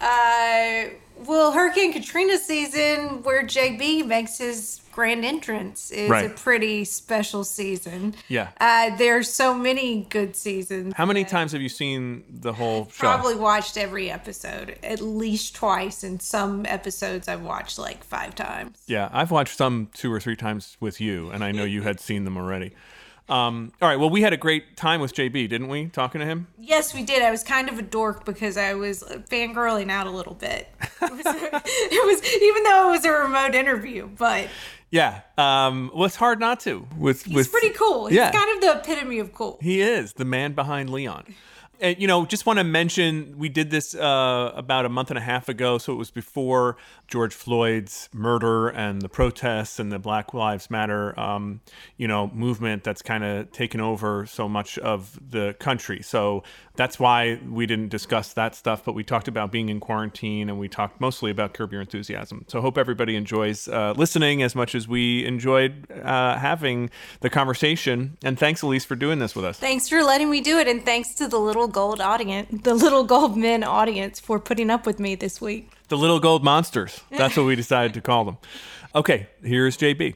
[0.00, 0.84] Uh,
[1.26, 8.14] well, Hurricane Katrina season, where JB makes his grand entrance, is a pretty special season.
[8.28, 8.48] Yeah.
[8.60, 10.92] Uh, there's so many good seasons.
[10.94, 12.98] How many times have you seen the whole show?
[12.98, 18.76] Probably watched every episode at least twice, and some episodes I've watched like five times.
[18.86, 21.98] Yeah, I've watched some two or three times with you, and I know you had
[21.98, 22.72] seen them already.
[23.30, 25.86] Um, all right, well, we had a great time with JB, didn't we?
[25.86, 26.48] Talking to him.
[26.58, 27.22] Yes, we did.
[27.22, 30.68] I was kind of a dork because I was fangirling out a little bit.
[31.02, 34.48] It was, it was even though it was a remote interview, but
[34.90, 35.20] Yeah.
[35.38, 36.86] Um, well, it's hard not to.
[36.98, 38.06] With he's with pretty cool.
[38.06, 38.30] He's Yeah.
[38.32, 39.58] kind of the epitome of cool.
[39.60, 41.34] He is the man behind Leon.
[41.82, 45.16] And, you know, just want to mention we did this uh, about a month and
[45.16, 45.78] a half ago.
[45.78, 46.76] So it was before
[47.08, 51.60] George Floyd's murder and the protests and the Black Lives Matter, um,
[51.96, 56.02] you know, movement that's kind of taken over so much of the country.
[56.02, 56.42] So
[56.80, 58.82] that's why we didn't discuss that stuff.
[58.86, 62.46] But we talked about being in quarantine and we talked mostly about Curb Your Enthusiasm.
[62.48, 66.88] So hope everybody enjoys uh, listening as much as we enjoyed uh, having
[67.20, 68.16] the conversation.
[68.24, 69.58] And thanks, Elise, for doing this with us.
[69.58, 73.04] Thanks for letting me do it, and thanks to the little gold audience, the little
[73.04, 75.70] gold men audience, for putting up with me this week.
[75.88, 77.02] The little gold monsters.
[77.10, 78.38] That's what we decided to call them.
[78.94, 80.14] Okay, here's JB.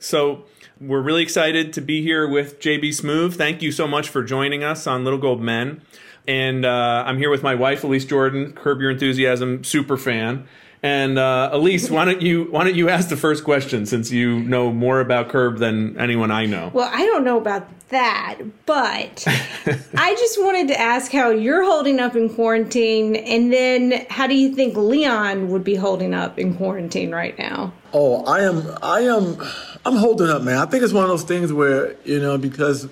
[0.00, 0.44] So
[0.80, 3.34] We're really excited to be here with JB Smoove.
[3.34, 5.82] Thank you so much for joining us on Little Gold Men.
[6.26, 10.48] And uh, I'm here with my wife, Elise Jordan, Curb Your Enthusiasm super fan.
[10.82, 14.40] And uh, Elise, why don't you why don't you ask the first question since you
[14.40, 16.70] know more about Curb than anyone I know?
[16.74, 22.00] Well, I don't know about that, but I just wanted to ask how you're holding
[22.00, 26.54] up in quarantine, and then how do you think Leon would be holding up in
[26.54, 27.72] quarantine right now?
[27.94, 29.38] Oh, I am, I am,
[29.86, 30.56] I'm holding up, man.
[30.56, 32.88] I think it's one of those things where you know because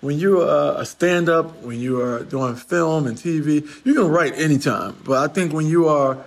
[0.00, 0.44] when you're
[0.80, 4.96] a stand-up, when you are doing film and TV, you can write anytime.
[5.04, 6.18] But I think when you are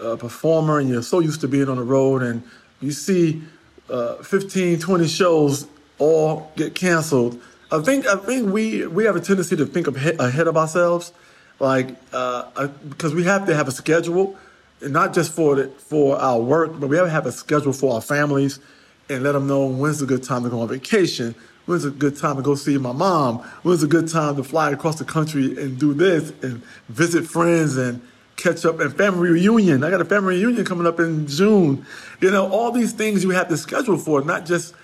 [0.00, 2.42] a performer and you're so used to being on the road and
[2.80, 3.42] you see
[3.90, 5.66] uh, 15, 20 shows
[5.98, 7.38] all get canceled,
[7.70, 11.12] I think I think we we have a tendency to think ahead of ourselves,
[11.58, 14.36] like uh, because we have to have a schedule,
[14.80, 17.72] and not just for the, for our work, but we have to have a schedule
[17.72, 18.60] for our families,
[19.08, 21.34] and let them know when's a good time to go on vacation,
[21.66, 24.70] when's a good time to go see my mom, when's a good time to fly
[24.70, 28.00] across the country and do this and visit friends and
[28.36, 29.84] catch up and family reunion.
[29.84, 31.84] I got a family reunion coming up in June.
[32.20, 34.74] You know, all these things you have to schedule for, not just,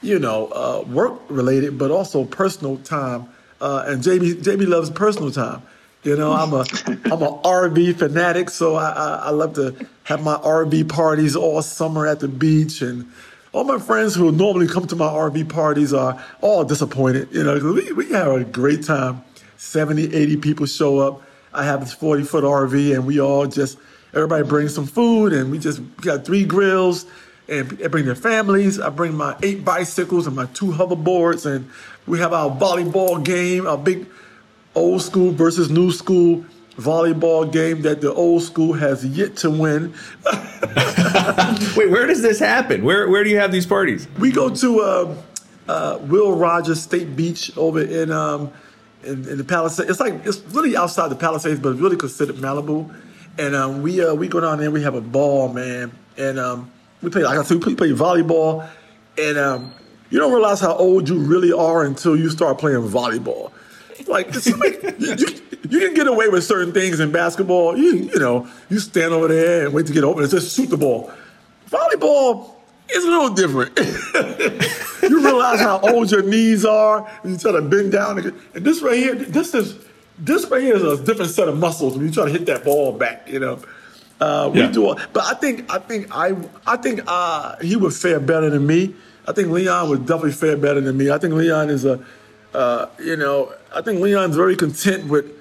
[0.00, 3.28] you know, uh, work related, but also personal time.
[3.60, 5.62] Uh, and JB, JB loves personal time.
[6.02, 6.60] You know, I'm a
[7.12, 11.60] I'm a RV fanatic, so I, I, I love to have my RV parties all
[11.60, 13.12] summer at the beach, and
[13.52, 17.28] all my friends who normally come to my RV parties are all disappointed.
[17.32, 19.24] You know, we we have a great time.
[19.56, 21.22] 70, 80 people show up
[21.52, 23.78] I have this 40 foot RV and we all just,
[24.14, 27.06] everybody brings some food and we just got three grills
[27.48, 28.78] and they bring their families.
[28.78, 31.68] I bring my eight bicycles and my two hoverboards and
[32.06, 34.06] we have our volleyball game, our big
[34.74, 36.44] old school versus new school
[36.80, 39.92] volleyball game that the old school has yet to win.
[41.76, 42.84] Wait, where does this happen?
[42.84, 44.08] Where where do you have these parties?
[44.18, 45.16] We go to uh,
[45.68, 48.52] uh, Will Rogers State Beach over in um,
[49.04, 49.90] in, in the Palisades.
[49.90, 52.92] It's like it's really outside the Palisades, but really considered Malibu.
[53.38, 56.70] And um, we uh, we go down there, we have a ball, man, and um,
[57.02, 58.68] we play like I said, we play volleyball,
[59.18, 59.72] and um,
[60.10, 63.52] you don't realize how old you really are until you start playing volleyball.
[64.08, 65.26] Like, like you, you,
[65.70, 67.76] you, can get away with certain things in basketball.
[67.76, 70.68] You you know you stand over there and wait to get open and just shoot
[70.68, 71.10] the ball.
[71.70, 72.54] Volleyball
[72.90, 73.78] is a little different.
[75.02, 78.18] you realize how old your knees are, and you try to bend down.
[78.18, 79.78] And this right here, this is
[80.18, 82.64] this right here is a different set of muscles when you try to hit that
[82.64, 83.28] ball back.
[83.28, 83.62] You know,
[84.20, 84.70] uh, we yeah.
[84.70, 84.94] do.
[85.12, 88.94] But I think I think I I think uh, he would fare better than me.
[89.26, 91.10] I think Leon would definitely fare better than me.
[91.10, 92.04] I think Leon is a,
[92.54, 95.36] uh, you know, I think Leon's very content with.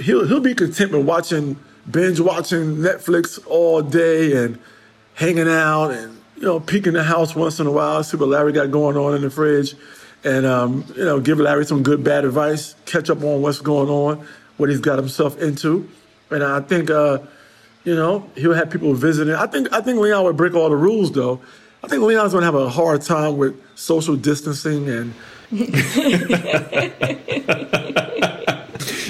[0.00, 1.56] He'll he'll be content with watching
[1.90, 4.58] binge watching Netflix all day and
[5.14, 8.52] hanging out and you know, peeking the house once in a while, see what Larry
[8.52, 9.74] got going on in the fridge,
[10.22, 13.88] and um, you know, give Larry some good bad advice, catch up on what's going
[13.88, 14.26] on,
[14.58, 15.88] what he's got himself into,
[16.30, 17.18] and I think, uh,
[17.84, 19.34] you know, he'll have people visiting.
[19.34, 21.40] I think I think Leon would break all the rules though.
[21.82, 25.14] I think Leon's gonna have a hard time with social distancing and.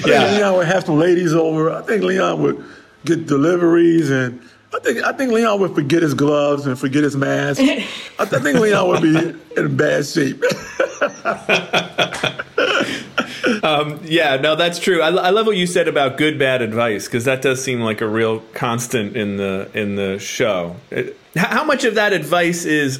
[0.07, 0.31] yeah.
[0.31, 1.71] Leon would have some ladies over.
[1.71, 2.63] I think Leon would
[3.05, 4.41] get deliveries and
[4.73, 7.61] I think I think Leon would forget his gloves and forget his mask.
[7.61, 10.43] I, think Leon would be in bad shape.
[13.63, 15.01] um, yeah, no, that's true.
[15.01, 18.01] I, I, love what you said about good bad advice because that does seem like
[18.01, 20.75] a real constant in the in the show.
[20.91, 22.99] It, how much of that advice is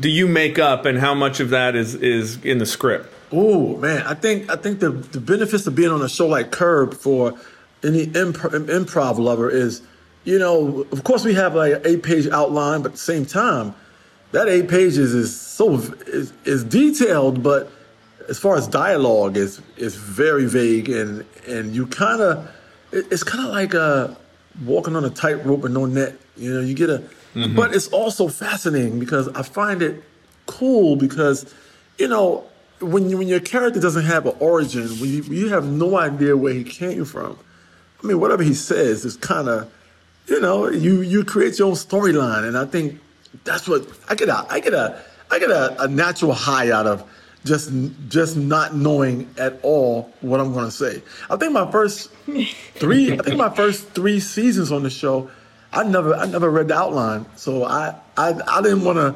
[0.00, 3.12] do you make up, and how much of that is is in the script?
[3.38, 6.52] Oh man, I think I think the the benefits of being on a show like
[6.52, 7.38] Curb for
[7.84, 9.82] any imp- improv lover is
[10.24, 13.26] you know, of course we have like an eight page outline, but at the same
[13.26, 13.74] time,
[14.32, 17.70] that eight pages is so is, is detailed, but
[18.28, 22.50] as far as dialogue is is very vague and and you kind of
[22.90, 24.14] it's kind of like uh,
[24.64, 26.16] walking on a tightrope with no net.
[26.38, 27.02] You know, you get a,
[27.34, 27.54] mm-hmm.
[27.54, 30.02] but it's also fascinating because I find it
[30.46, 31.54] cool because
[31.98, 32.46] you know
[32.80, 36.36] when you, when your character doesn't have an origin, when you, you have no idea
[36.36, 37.38] where he came from.
[38.02, 39.72] I mean, whatever he says is kind of
[40.26, 43.00] you know, you you create your own storyline, and I think
[43.44, 45.00] that's what I get a I get a
[45.30, 47.08] I get a, a natural high out of
[47.44, 47.70] just
[48.08, 51.02] just not knowing at all what I'm going to say.
[51.30, 52.10] I think my first
[52.74, 55.30] three I think my first three seasons on the show,
[55.72, 59.14] I never I never read the outline, so I I, I didn't want to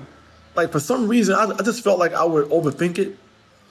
[0.55, 3.19] like for some reason I, I just felt like I would overthink it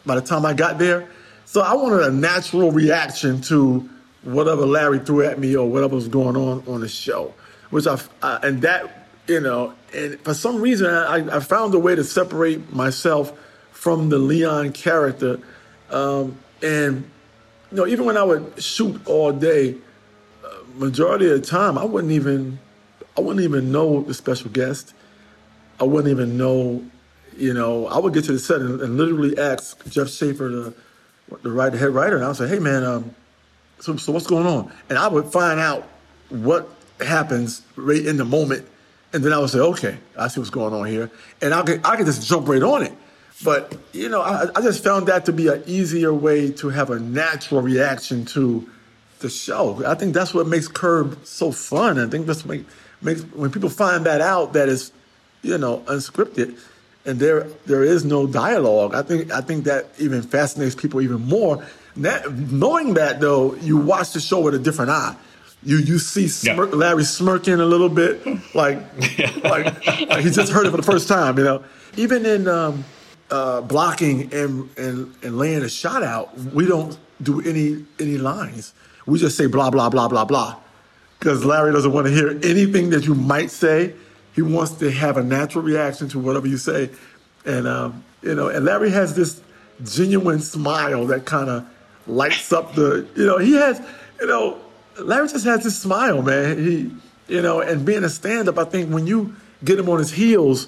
[0.06, 1.08] by the time I got there.
[1.46, 3.90] So I wanted a natural reaction to
[4.24, 7.34] whatever Larry threw at me or whatever was going on on the show,
[7.70, 11.80] which I uh, and that you know, and for some reason I, I found a
[11.80, 13.34] way to separate myself
[13.72, 15.40] from the Leon character.
[15.90, 17.10] Um, and
[17.72, 19.76] you know, even when I would shoot all day,
[20.44, 22.60] uh, majority of the time I wouldn't even
[23.18, 24.94] I wouldn't even know the special guest.
[25.80, 26.84] I wouldn't even know,
[27.40, 30.74] you know, I would get to the set and, and literally ask Jeff Schaffer, the
[31.44, 33.16] the writer, head writer, and I would say, "Hey, man, um,
[33.80, 35.88] so so what's going on?" And I would find out
[36.30, 36.70] what
[37.00, 38.68] happens right in the moment,
[39.14, 41.10] and then I would say, "Okay, I see what's going on here,"
[41.42, 42.94] and I could I could just jump right on it.
[43.44, 46.90] But you know, I, I just found that to be an easier way to have
[46.90, 48.70] a natural reaction to
[49.20, 49.86] the show.
[49.86, 52.00] I think that's what makes Curb so fun.
[52.00, 52.66] I think that's what make,
[53.02, 54.92] makes when people find that out that it's
[55.42, 56.60] you know unscripted
[57.10, 58.94] and there there is no dialogue.
[58.94, 61.66] I think I think that even fascinates people even more.
[61.98, 65.16] That, knowing that though, you watch the show with a different eye.
[65.64, 68.78] You you see smirk, Larry smirking a little bit, like
[69.44, 71.38] like, like he just heard it for the first time.
[71.40, 71.64] You know,
[71.98, 72.86] even in um,
[73.32, 78.74] uh, blocking and, and and laying a shot out, we don't do any any lines.
[79.08, 80.58] We just say blah blah blah blah blah,
[81.18, 83.96] because Larry doesn't want to hear anything that you might say.
[84.40, 86.92] He wants to have a natural reaction to whatever you say,
[87.44, 89.42] and um, you know, and Larry has this
[89.84, 91.68] genuine smile that kind of
[92.08, 93.06] lights up the.
[93.18, 93.86] You know, he has.
[94.22, 94.62] You know,
[94.98, 96.58] Larry just has this smile, man.
[96.58, 96.90] He,
[97.28, 99.36] you know, and being a stand-up, I think when you
[99.66, 100.68] get him on his heels,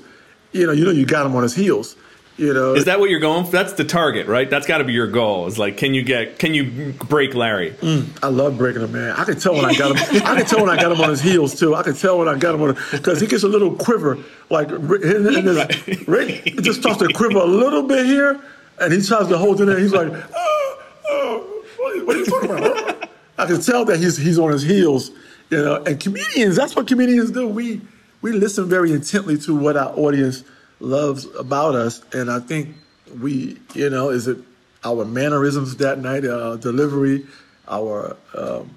[0.51, 1.95] you know, you know, you got him on his heels.
[2.37, 3.51] You know, Is that what you're going for?
[3.51, 4.49] That's the target, right?
[4.49, 5.47] That's got to be your goal.
[5.47, 7.71] Is like, can you get, can you break Larry?
[7.81, 9.11] Mm, I love breaking him, man.
[9.11, 10.21] I can tell when I got him.
[10.25, 11.75] I can tell when I got him on his heels too.
[11.75, 14.17] I can tell when I got him on because he gets a little quiver,
[14.49, 18.41] like in his, right, it just starts to quiver a little bit here,
[18.79, 19.77] and he tries to hold it in.
[19.77, 23.09] He's like, oh, oh, what, what are you talking about?
[23.37, 25.11] I can tell that he's he's on his heels,
[25.49, 25.83] you know.
[25.83, 27.47] And comedians, that's what comedians do.
[27.47, 27.81] We
[28.21, 30.43] we listen very intently to what our audience
[30.81, 32.75] loves about us, and I think
[33.19, 34.37] we, you know, is it
[34.83, 37.25] our mannerisms that night, uh, delivery,
[37.67, 38.69] our um,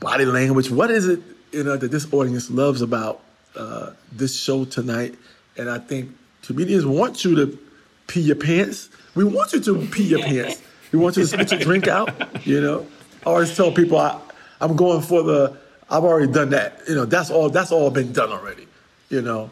[0.00, 0.70] body language.
[0.70, 1.20] What is it,
[1.52, 3.22] you know, that this audience loves about
[3.56, 5.14] uh, this show tonight?
[5.56, 6.10] And I think
[6.42, 7.58] comedians want you to
[8.06, 8.90] pee your pants.
[9.14, 10.62] We want you to pee your pants.
[10.92, 12.46] We want you to spit your drink out.
[12.46, 12.86] You know,
[13.26, 14.20] I always tell people I,
[14.60, 15.56] I'm going for the.
[15.90, 16.80] I've already done that.
[16.88, 17.48] You know, that's all.
[17.50, 18.66] That's all been done already.
[19.08, 19.50] You know,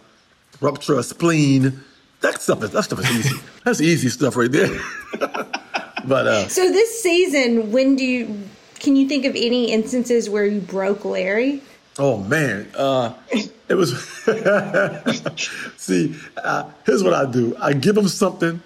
[0.61, 1.83] rupture a spleen.
[2.21, 3.37] That stuff is that stuff is easy.
[3.65, 4.81] That's easy stuff right there.
[6.07, 8.49] but uh, So this season, when do you
[8.79, 11.63] can you think of any instances where you broke Larry?
[11.99, 13.15] Oh man, uh,
[13.69, 13.99] it was.
[15.77, 18.61] See, uh, here's what I do: I give him something,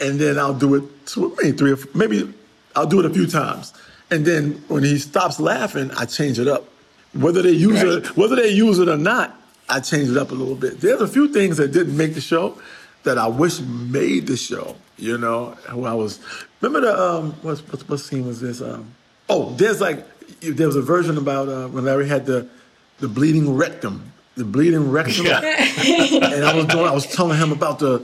[0.00, 2.32] and then I'll do it two, maybe three, or four, maybe
[2.76, 3.72] I'll do it a few times,
[4.10, 6.68] and then when he stops laughing, I change it up.
[7.14, 9.36] Whether they use it, whether they use it or not,
[9.68, 10.80] I change it up a little bit.
[10.80, 12.60] There's a few things that didn't make the show
[13.04, 14.76] that I wish made the show.
[14.96, 16.18] You know, who I was.
[16.60, 18.60] Remember the um, what what, what scene was this?
[18.60, 18.92] Um,
[19.28, 20.04] oh, there's like
[20.40, 22.48] there was a version about uh, when Larry had the
[22.98, 25.38] the bleeding rectum, the bleeding rectum, yeah.
[26.34, 28.02] and I was doing, I was telling him about the,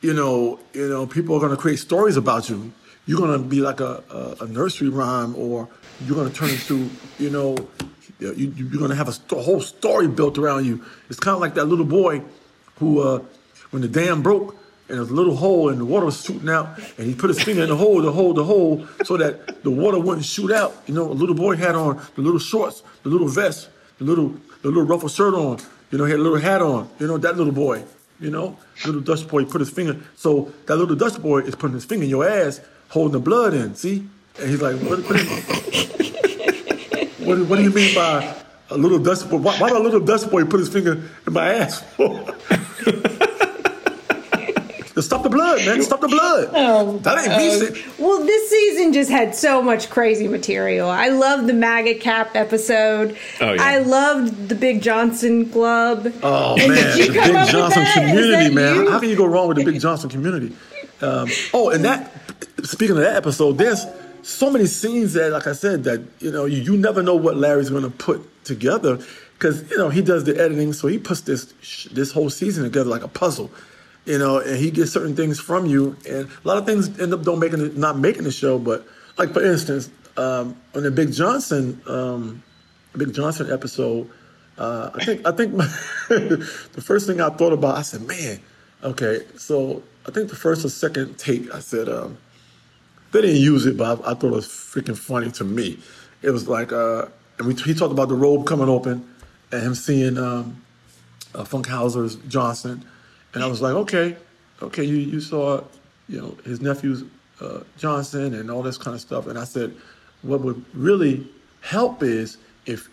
[0.00, 2.72] you know, you know, people are going to create stories about you.
[3.06, 4.02] You're going to be like a,
[4.40, 5.68] a, a nursery rhyme, or
[6.04, 6.90] you're going to turn into,
[7.20, 7.56] you know,
[8.18, 10.84] you, you- you're going to have a sto- whole story built around you.
[11.08, 12.22] It's kind of like that little boy
[12.80, 13.22] who, uh,
[13.72, 14.56] when the dam broke.
[14.88, 17.30] And there was a little hole and the water was shooting out, and he put
[17.30, 20.52] his finger in the hole to hold the hole so that the water wouldn't shoot
[20.52, 20.74] out.
[20.86, 24.34] You know, a little boy had on the little shorts, the little vest, the little
[24.60, 25.60] the little ruffled shirt on.
[25.90, 26.90] You know, he had a little hat on.
[26.98, 27.84] You know, that little boy.
[28.20, 29.96] You know, little Dutch boy put his finger.
[30.16, 33.54] So that little Dutch boy is putting his finger in your ass, holding the blood
[33.54, 33.74] in.
[33.74, 34.06] See,
[34.38, 35.00] and he's like, what?
[35.00, 35.20] What,
[37.20, 38.34] what, what do you mean by
[38.70, 39.38] a little Dutch boy?
[39.38, 41.82] Why, why did a little Dutch boy put his finger in my ass
[45.00, 45.82] stop the blood, man.
[45.82, 46.50] Stop the blood.
[46.52, 47.80] Oh, that ain't me.
[47.80, 50.90] uh, well, this season just had so much crazy material.
[50.90, 53.16] I love the MAGA cap episode.
[53.40, 53.62] Oh, yeah.
[53.62, 56.12] I loved the Big Johnson Club.
[56.22, 58.76] Oh And man, the Big Johnson community, man.
[58.76, 58.90] you?
[58.90, 60.54] How can you go wrong with the Big Johnson community?
[61.00, 62.10] Um, oh, and that.
[62.64, 63.84] Speaking of that episode, there's
[64.22, 67.36] so many scenes that, like I said, that you know you, you never know what
[67.36, 68.98] Larry's going to put together
[69.34, 72.62] because you know he does the editing, so he puts this sh- this whole season
[72.64, 73.50] together like a puzzle.
[74.04, 77.14] You know, and he gets certain things from you, and a lot of things end
[77.14, 78.58] up don't making it, not making the show.
[78.58, 78.84] But
[79.16, 82.42] like for instance, um, on the Big Johnson, um,
[82.96, 84.10] Big Johnson episode,
[84.58, 85.64] uh, I think I think my,
[86.08, 88.40] the first thing I thought about, I said, man,
[88.82, 92.18] okay, so I think the first or second take, I said, um,
[93.12, 95.78] they didn't use it, but I, I thought it was freaking funny to me.
[96.22, 97.06] It was like, uh,
[97.38, 99.08] and we, he talked about the robe coming open
[99.52, 100.62] and him seeing um,
[101.34, 102.84] uh, Funkhouser's Johnson,
[103.34, 104.16] and I was like, okay,
[104.62, 105.62] okay, you you saw
[106.08, 107.04] you know, his nephews
[107.40, 109.26] uh, Johnson and all this kind of stuff.
[109.26, 109.74] And I said,
[110.22, 111.26] what would really
[111.60, 112.88] help is if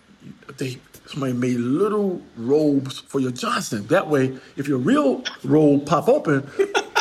[0.58, 3.88] they somebody made little robes for your Johnson.
[3.88, 6.48] That way, if your real robe pop open,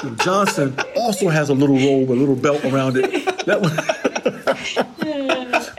[0.03, 3.11] your Johnson also has a little robe, a little belt around it.
[3.47, 3.70] That way.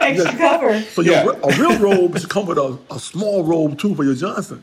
[0.00, 0.80] Extra cover.
[0.82, 4.14] So your a real robe should come with a, a small robe too for your
[4.14, 4.62] Johnson.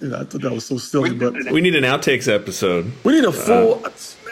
[0.00, 2.92] You know, I thought that was so silly, but We need an outtakes episode.
[3.04, 3.82] we need a Uh, full.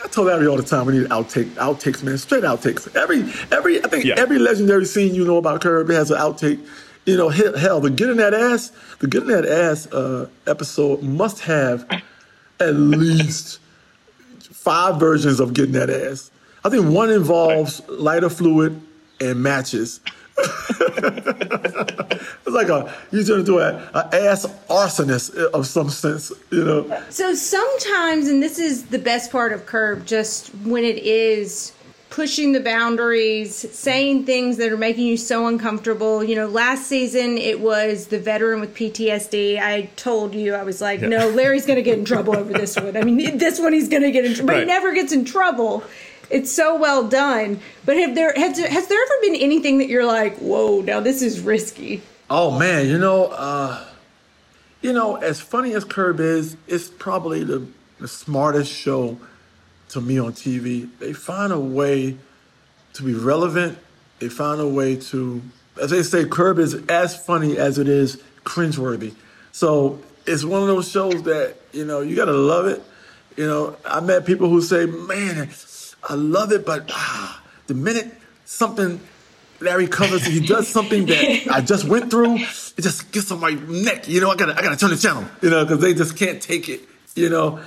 [0.05, 0.87] I tell Larry all the time.
[0.87, 2.17] We need outtake, outtakes, man.
[2.19, 2.95] Straight outtakes.
[2.95, 3.83] Every, every.
[3.85, 4.15] I think Yeah.
[4.17, 6.61] every legendary scene you know about Kirby has an outtake.
[7.05, 11.41] You know, hell, hell, the getting that ass, the getting that ass uh, episode must
[11.41, 11.85] have
[12.61, 13.59] at least
[14.41, 16.31] five versions of getting that ass.
[16.65, 18.81] I think one involves lighter fluid
[19.21, 20.01] and matches.
[21.27, 26.65] it's like a he's going to do a, a ass arsonist of some sense, you
[26.65, 27.03] know.
[27.11, 31.73] So sometimes, and this is the best part of Curb, just when it is
[32.11, 36.25] pushing the boundaries, saying things that are making you so uncomfortable.
[36.25, 39.59] You know, last season it was the veteran with PTSD.
[39.61, 41.09] I told you, I was like, Yeah.
[41.09, 42.97] no, Larry's going to get in trouble over this one.
[42.97, 45.25] I mean, this one he's going to get in trouble, but he never gets in
[45.25, 45.83] trouble.
[46.31, 47.61] It's so well done.
[47.85, 51.23] But have there has, has there ever been anything that you're like, whoa, now this
[51.23, 52.03] is risky?
[52.29, 53.85] Oh man, you know, uh,
[54.83, 57.67] you know, as funny as Curb is, it's probably the,
[58.01, 59.19] the smartest show
[59.91, 60.89] to me on TV.
[60.99, 62.17] They find a way
[62.95, 63.79] to be relevant.
[64.19, 65.43] They find a way to,
[65.81, 69.15] as they say, Curb is as funny as it is cringeworthy.
[69.53, 72.83] So it's one of those shows that you know you gotta love it.
[73.37, 75.49] You know, I met people who say, "Man,
[76.07, 79.01] I love it," but ah, the minute something
[79.61, 82.37] Larry covers, he does something that I just went through.
[82.37, 84.09] It just gets on my neck.
[84.09, 85.25] You know, I gotta, I gotta turn the channel.
[85.43, 86.81] You know, because they just can't take it.
[87.15, 87.61] You know,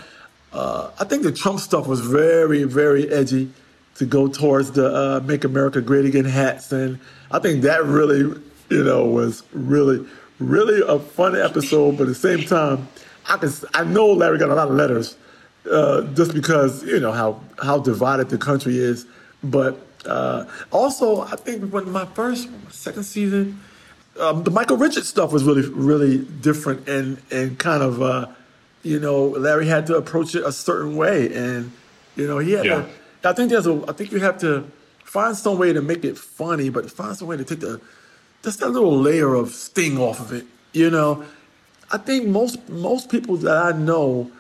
[0.53, 3.51] uh, I think the Trump stuff was very, very edgy
[3.95, 6.99] to go towards the uh, "Make America Great Again" hats, and
[7.31, 8.19] I think that really,
[8.69, 10.05] you know, was really,
[10.39, 11.97] really a fun episode.
[11.97, 12.87] But at the same time,
[13.27, 15.17] I can, I know Larry got a lot of letters
[15.71, 19.05] uh, just because you know how how divided the country is.
[19.43, 23.59] But uh, also, I think when my first second season,
[24.19, 28.27] um, the Michael Richards stuff was really really different and and kind of uh,
[28.83, 31.71] you know Larry had to approach it a certain way, and
[32.15, 32.75] you know he had Yeah.
[33.21, 33.29] to.
[33.29, 33.83] I think there's a.
[33.87, 34.63] I think you have to
[35.03, 37.81] find some way to make it funny, but find some way to take the
[38.43, 40.45] just that little layer of sting off of it.
[40.71, 41.25] You know,
[41.91, 44.31] I think most most people that I know,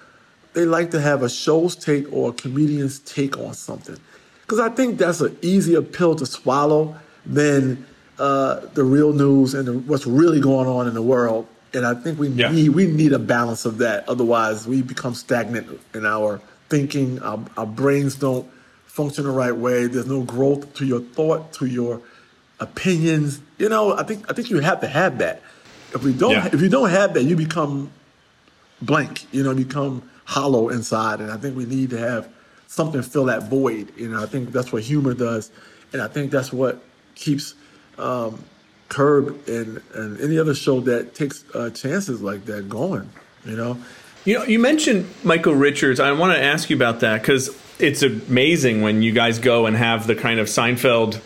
[0.53, 3.97] they like to have a show's take or a comedian's take on something,
[4.41, 6.95] because I think that's an easier pill to swallow
[7.25, 7.85] than
[8.17, 11.47] uh, the real news and the, what's really going on in the world.
[11.73, 14.09] And I think we need we need a balance of that.
[14.09, 17.21] Otherwise, we become stagnant in our thinking.
[17.21, 18.49] Our, our brains don't
[18.87, 19.85] function the right way.
[19.85, 22.01] There's no growth to your thought, to your
[22.59, 23.39] opinions.
[23.59, 25.43] You know, I think I think you have to have that.
[25.93, 26.49] If we don't, Yeah.
[26.51, 27.91] if you don't have that, you become
[28.81, 29.27] blank.
[29.31, 31.21] You know, become hollow inside.
[31.21, 32.29] And I think we need to have
[32.67, 33.91] something fill that void.
[33.97, 35.51] You know, I think that's what humor does,
[35.91, 36.81] and I think that's what
[37.15, 37.55] keeps
[37.97, 38.43] um,
[38.89, 43.09] Curb and and any other show that takes uh, chances like that going.
[43.43, 43.77] You know.
[44.25, 45.99] You know, you mentioned Michael Richards.
[45.99, 49.75] I want to ask you about that because it's amazing when you guys go and
[49.75, 51.21] have the kind of Seinfeld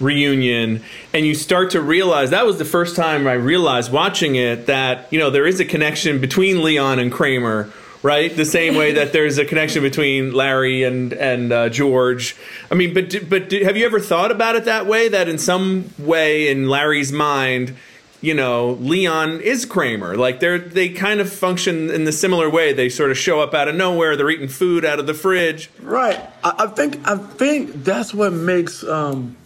[0.00, 0.82] reunion
[1.14, 5.06] and you start to realize that was the first time I realized watching it that,
[5.12, 7.72] you know, there is a connection between Leon and Kramer,
[8.02, 8.34] right?
[8.34, 12.36] The same way that there's a connection between Larry and and uh, George.
[12.70, 15.90] I mean, but but have you ever thought about it that way that in some
[15.98, 17.76] way in Larry's mind
[18.22, 20.16] you know, Leon is Kramer.
[20.16, 22.72] Like they're they kind of function in the similar way.
[22.72, 24.16] They sort of show up out of nowhere.
[24.16, 25.70] They're eating food out of the fridge.
[25.80, 26.18] Right.
[26.44, 29.36] I, I think I think that's what makes um,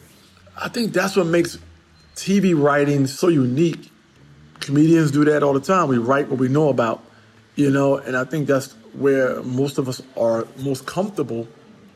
[0.60, 1.58] I think that's what makes
[2.14, 3.90] TV writing so unique.
[4.60, 5.88] Comedians do that all the time.
[5.88, 7.02] We write what we know about,
[7.56, 11.48] you know, and I think that's where most of us are most comfortable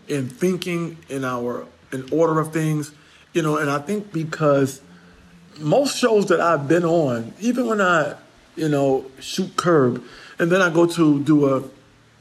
[0.08, 2.92] in thinking in our in order of things,
[3.32, 4.80] you know, and I think because
[5.58, 8.14] most shows that I've been on, even when I,
[8.56, 10.02] you know, shoot curb,
[10.38, 11.64] and then I go to do a,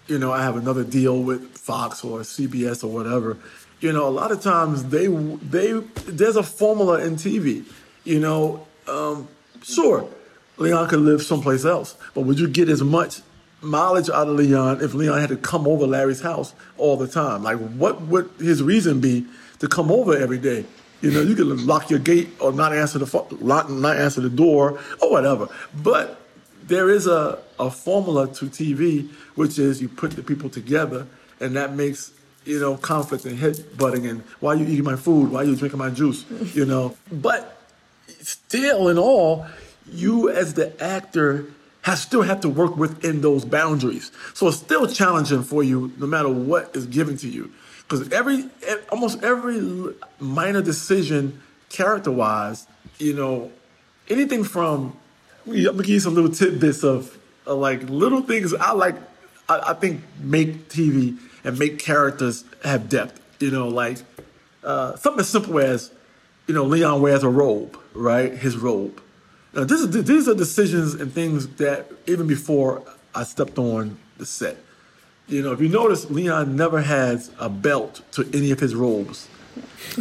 [0.08, 3.38] you know, I have another deal with Fox or CBS or whatever.
[3.80, 5.72] You know, a lot of times they they
[6.08, 7.64] there's a formula in TV.
[8.04, 9.28] You know, um,
[9.62, 10.10] sure,
[10.58, 13.22] Leon could live someplace else, but would you get as much
[13.62, 17.44] mileage out of Leon if Leon had to come over Larry's house all the time?
[17.44, 19.26] Like, what would his reason be
[19.60, 20.66] to come over every day?
[21.02, 24.20] You know, you could lock your gate or not answer the pho- lock, not answer
[24.20, 25.48] the door or whatever.
[25.74, 26.20] But
[26.64, 31.08] there is a, a formula to TV, which is you put the people together,
[31.40, 32.12] and that makes
[32.46, 35.90] you know, conflict and headbutting and why you eating my food, why you drinking my
[35.90, 36.96] juice, you know.
[37.12, 37.58] But
[38.22, 39.46] still, in all,
[39.92, 41.46] you as the actor
[41.90, 44.12] have still have to work within those boundaries.
[44.34, 47.52] So it's still challenging for you, no matter what is given to you,
[47.84, 48.50] because every
[48.92, 52.68] almost every minor decision, character-wise,
[53.00, 53.52] you know,
[54.10, 54.96] anything from
[55.48, 58.96] I'm gonna give you some little tidbits of, of like little things I like.
[59.48, 63.20] I, I think make TV and make characters have depth.
[63.40, 63.98] You know, like
[64.64, 65.92] uh, something as simple as
[66.48, 68.32] you know Leon wears a robe, right?
[68.32, 69.02] His robe.
[69.54, 72.84] Now, this is these are decisions and things that even before
[73.16, 74.58] I stepped on the set.
[75.28, 79.28] You know, if you notice, Leon never has a belt to any of his robes.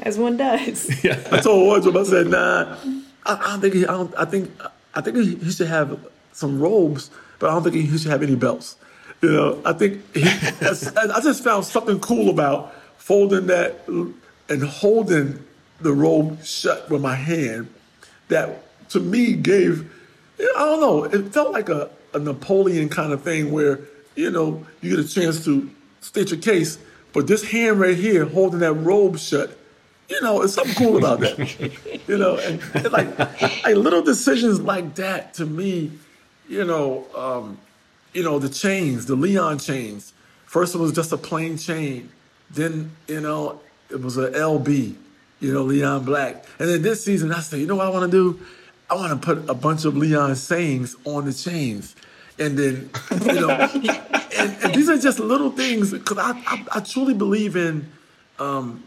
[0.00, 0.90] As one does.
[1.32, 2.76] I told Wardrobe, I said, nah,
[3.24, 4.50] I, I don't think he, I, don't, I think,
[4.94, 5.98] I think he, he should have
[6.32, 8.76] some robes, but I don't think he should have any belts.
[9.22, 10.20] You know, I think he,
[10.60, 15.44] that's- I just found something cool about folding that and holding
[15.80, 17.68] the robe shut with my hand
[18.28, 19.90] that to me gave,
[20.38, 23.80] I don't know, it felt like a, a Napoleon kind of thing where,
[24.14, 25.70] you know, you get a chance to
[26.00, 26.78] state your case,
[27.12, 29.56] but this hand right here holding that robe shut,
[30.08, 32.02] you know, it's something cool about that.
[32.08, 33.18] you know, and, and like,
[33.64, 35.90] like little decisions like that to me,
[36.48, 37.58] you know, um,
[38.12, 40.12] you know, the chains, the Leon chains.
[40.46, 42.10] First it was just a plain chain.
[42.50, 43.60] Then, you know,
[43.90, 44.94] it was a LB,
[45.40, 46.44] you know, Leon Black.
[46.58, 48.40] And then this season I said, you know what I want to do?
[48.90, 51.96] I want to put a bunch of Leon sayings on the chains.
[52.38, 52.90] And then,
[53.24, 53.50] you know,
[54.38, 57.90] and, and these are just little things because I, I, I truly believe in
[58.38, 58.84] um,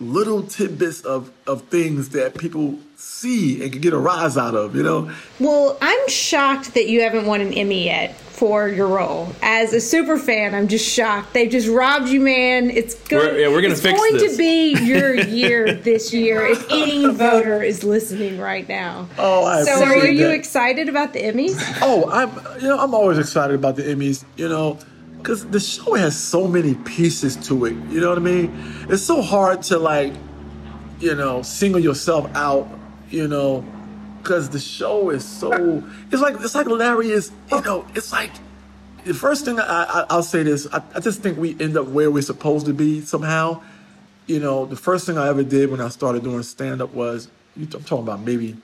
[0.00, 4.74] little tidbits of, of things that people see and can get a rise out of,
[4.74, 5.10] you know?
[5.38, 9.28] Well, I'm shocked that you haven't won an Emmy yet for your role.
[9.42, 11.32] As a super fan, I'm just shocked.
[11.34, 12.68] They just robbed you, man.
[12.68, 14.32] It's going, We're- yeah, we're gonna it's fix going this.
[14.32, 19.08] to be your year this year if any voter is listening right now.
[19.18, 20.34] Oh, I so are appreciate you that.
[20.34, 21.56] excited about the Emmys?
[21.80, 22.30] Oh, I'm
[22.60, 24.78] you know I'm always excited about the Emmys, you know,
[25.18, 27.74] because the show has so many pieces to it.
[27.88, 28.52] You know what I mean?
[28.88, 30.12] It's so hard to like,
[30.98, 32.68] you know, single yourself out,
[33.10, 33.64] you know,
[34.24, 35.82] because the show is so.
[36.10, 38.32] It's like it's like Larry is, you know, it's like
[39.04, 40.66] the first thing I, I I'll say this.
[40.72, 43.62] I, I just think we end up where we're supposed to be somehow.
[44.26, 47.28] You know, the first thing I ever did when I started doing stand up was
[47.56, 48.56] I'm talking about maybe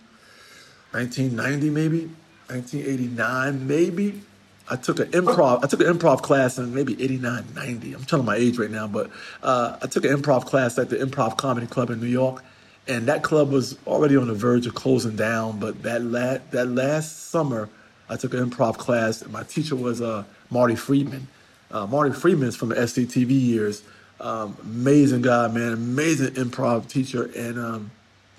[0.93, 2.01] 1990 maybe
[2.49, 4.23] 1989 maybe
[4.69, 8.27] i took an improv i took an improv class in maybe 89 90 i'm telling
[8.27, 9.09] my age right now but
[9.43, 12.43] uh, i took an improv class at the improv comedy club in new york
[12.91, 16.67] and that club was already on the verge of closing down but that la- that
[16.67, 17.69] last summer
[18.09, 21.27] i took an improv class my teacher was uh, marty friedman
[21.71, 23.83] uh, marty friedman is from the sctv years
[24.21, 27.91] um, amazing guy man amazing improv teacher and um,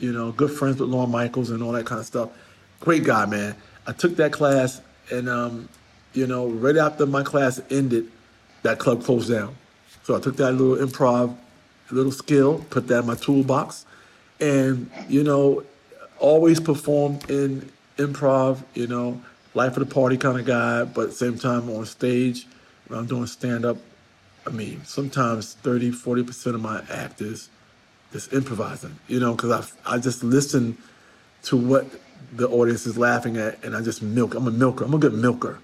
[0.01, 2.29] you know, good friends with Lorne Michaels and all that kind of stuff.
[2.79, 3.55] Great guy, man.
[3.85, 4.81] I took that class,
[5.11, 5.69] and um,
[6.13, 8.11] you know, right after my class ended,
[8.63, 9.55] that club closed down.
[10.03, 11.37] So I took that little improv,
[11.91, 13.85] little skill, put that in my toolbox,
[14.41, 15.63] and you know,
[16.19, 18.63] always performed in improv.
[18.73, 19.21] You know,
[19.53, 22.47] life of the party kind of guy, but same time on stage
[22.87, 23.77] when I'm doing stand up.
[24.45, 27.49] I mean, sometimes 30, 40 percent of my act is
[28.11, 30.77] just improvising, you know, because I I just listen
[31.43, 31.85] to what
[32.33, 34.35] the audience is laughing at, and I just milk.
[34.35, 34.83] I'm a milker.
[34.85, 35.59] I'm a good milker.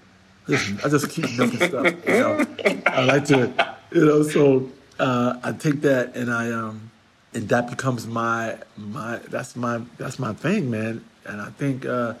[0.46, 1.94] I just, I just keep milking stuff.
[2.06, 2.46] You know,
[2.86, 4.22] I like to, you know.
[4.22, 4.68] So
[4.98, 6.90] uh, I take that, and I um,
[7.38, 11.04] and that becomes my my that's my that's my thing, man.
[11.24, 12.14] And I think uh,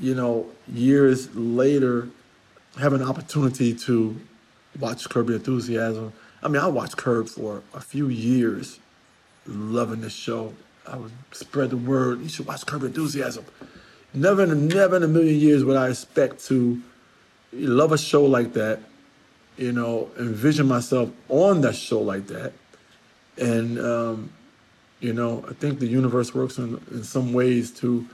[0.00, 2.08] you know, years later,
[2.80, 4.16] have an opportunity to
[4.80, 6.12] watch Curb Your Enthusiasm.
[6.42, 8.80] I mean, I watched Curb for a few years,
[9.46, 10.54] loving the show.
[10.88, 12.20] I would spread the word.
[12.20, 13.44] You should watch Curb Enthusiasm.
[14.12, 16.82] Never in a, never in a million years would I expect to
[17.52, 18.80] love a show like that,
[19.56, 22.54] you know, envision myself on that show like that.
[23.38, 24.32] And, um,
[25.00, 28.06] you know, I think the universe works in, in some ways to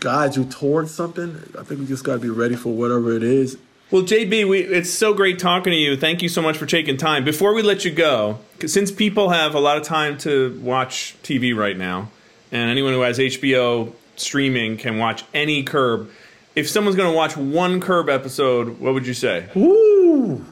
[0.00, 1.36] guide you towards something.
[1.58, 3.58] I think we just got to be ready for whatever it is.
[3.90, 5.98] Well, JB, we, it's so great talking to you.
[5.98, 7.26] Thank you so much for taking time.
[7.26, 11.54] Before we let you go, since people have a lot of time to watch TV
[11.54, 12.10] right now,
[12.50, 16.08] and anyone who has HBO streaming can watch any Curb,
[16.56, 19.48] if someone's going to watch one Curb episode, what would you say?
[19.56, 20.42] Ooh,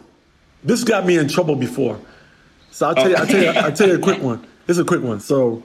[0.62, 1.98] this got me in trouble before.
[2.70, 4.46] So I'll tell you, I'll tell you, I'll tell you a quick one.
[4.66, 5.20] This is a quick one.
[5.20, 5.62] So,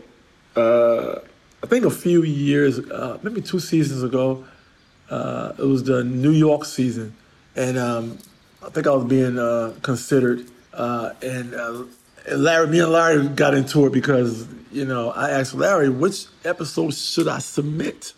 [0.56, 1.20] uh,
[1.64, 4.46] I think a few years, uh, maybe two seasons ago,
[5.10, 7.16] uh, it was the New York season,
[7.56, 8.18] and um,
[8.64, 11.84] I think I was being uh, considered, uh, and, uh,
[12.28, 16.26] and Larry, me and Larry got into it because you know I asked Larry which
[16.44, 18.14] episode should I submit,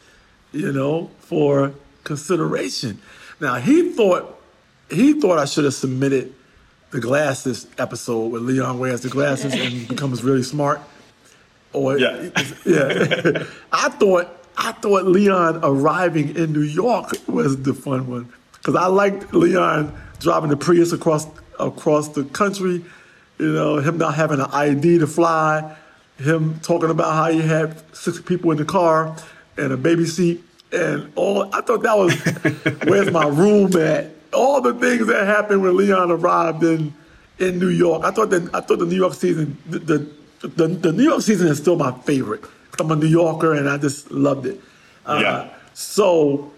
[0.54, 1.74] you know, for
[2.04, 3.00] consideration.
[3.40, 4.42] Now he thought
[4.90, 6.34] he thought I should have submitted
[6.92, 10.82] the glasses episode where Leon wears the glasses and becomes really smart.
[11.74, 12.30] Or yeah,
[12.66, 13.44] yeah.
[13.72, 18.88] I thought I thought Leon arriving in New York was the fun one because I
[18.88, 21.28] liked Leon driving the Prius across
[21.60, 22.84] across the country.
[23.38, 25.76] You know, him not having an ID to fly,
[26.18, 29.16] him talking about how he had six people in the car
[29.58, 31.54] and a baby seat, and all.
[31.54, 32.16] I thought that was
[32.88, 34.17] where's my room at?
[34.34, 36.94] All the things that happened when Leon arrived in
[37.40, 38.04] in New York.
[38.04, 41.22] I thought that I thought the New York season, the the, the, the New York
[41.22, 42.44] season is still my favorite.
[42.80, 44.62] I'm a New Yorker and I just loved it.
[45.06, 45.50] Uh, Yeah.
[45.74, 46.52] So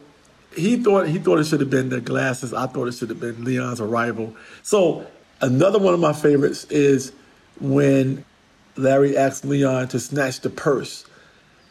[0.55, 2.53] he thought he thought it should have been the glasses.
[2.53, 4.35] I thought it should have been Leon's arrival.
[4.63, 5.05] So
[5.41, 7.11] another one of my favorites is
[7.59, 8.25] when
[8.75, 11.05] Larry asked Leon to snatch the purse.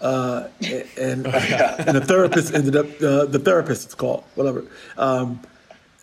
[0.00, 0.48] Uh,
[0.96, 4.64] and, and the therapist ended up uh, the therapist it's called whatever
[4.96, 5.40] um,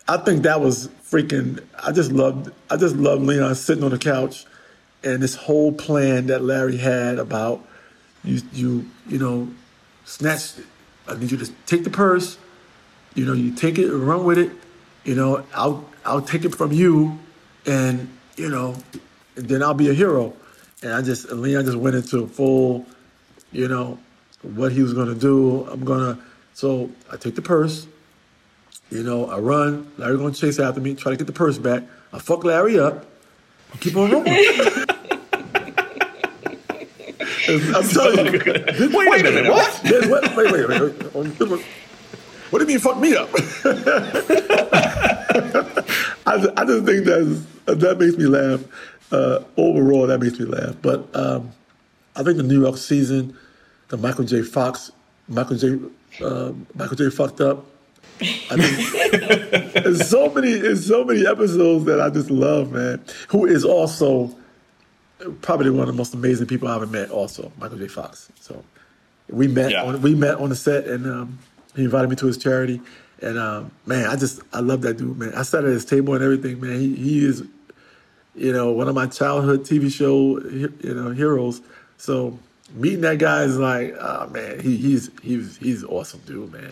[0.08, 3.98] i think that was freaking i just loved i just loved leon sitting on the
[3.98, 4.46] couch
[5.04, 7.66] and this whole plan that larry had about
[8.24, 9.48] you you you know
[10.06, 10.54] snatch
[11.08, 12.38] i need you to take the purse
[13.14, 14.52] you know you take it and run with it
[15.04, 17.18] you know i'll i'll take it from you
[17.66, 18.76] and you know
[19.36, 20.34] and then i'll be a hero.
[20.82, 22.86] And i just and leon just went into a full
[23.52, 23.98] you know
[24.42, 25.66] what he was to do.
[25.72, 26.18] I'm to
[26.54, 27.88] so i take the purse
[28.96, 31.58] you know i run larry going to chase after me try to get the purse
[31.58, 31.84] back
[32.14, 33.06] i fuck larry up
[33.74, 34.34] I keep on rolling
[37.48, 38.40] I'm telling you.
[38.40, 39.82] This- Wait a minute, what?
[39.84, 41.50] Wait, wait, wait, wait.
[41.50, 41.66] wait.
[42.50, 43.30] What do you mean, fuck me up?
[46.26, 48.64] I, I just think that that makes me laugh.
[49.12, 50.76] Uh, overall, that makes me laugh.
[50.82, 51.52] But um,
[52.16, 53.38] I think the New York season,
[53.90, 54.42] the Michael J.
[54.42, 54.92] Fox,
[55.28, 55.80] Michael J.
[56.24, 57.10] Uh, Michael J.
[57.10, 57.66] fucked up.
[58.22, 63.04] I think there's so many, there's so many episodes that I just love, man.
[63.30, 64.36] Who is also
[65.42, 67.10] probably one of the most amazing people I've ever met.
[67.10, 67.88] Also, Michael J.
[67.88, 68.32] Fox.
[68.40, 68.64] So
[69.30, 71.40] we met on we met on the set, and um,
[71.76, 72.82] he invited me to his charity.
[73.22, 75.34] And um, man, I just I love that dude, man.
[75.36, 76.80] I sat at his table and everything, man.
[76.80, 77.44] He he is,
[78.36, 81.62] you know, one of my childhood TV show, you know, heroes.
[81.98, 82.38] So
[82.74, 86.72] meeting that guy is like, oh man, he, he's he's he's awesome, dude, man.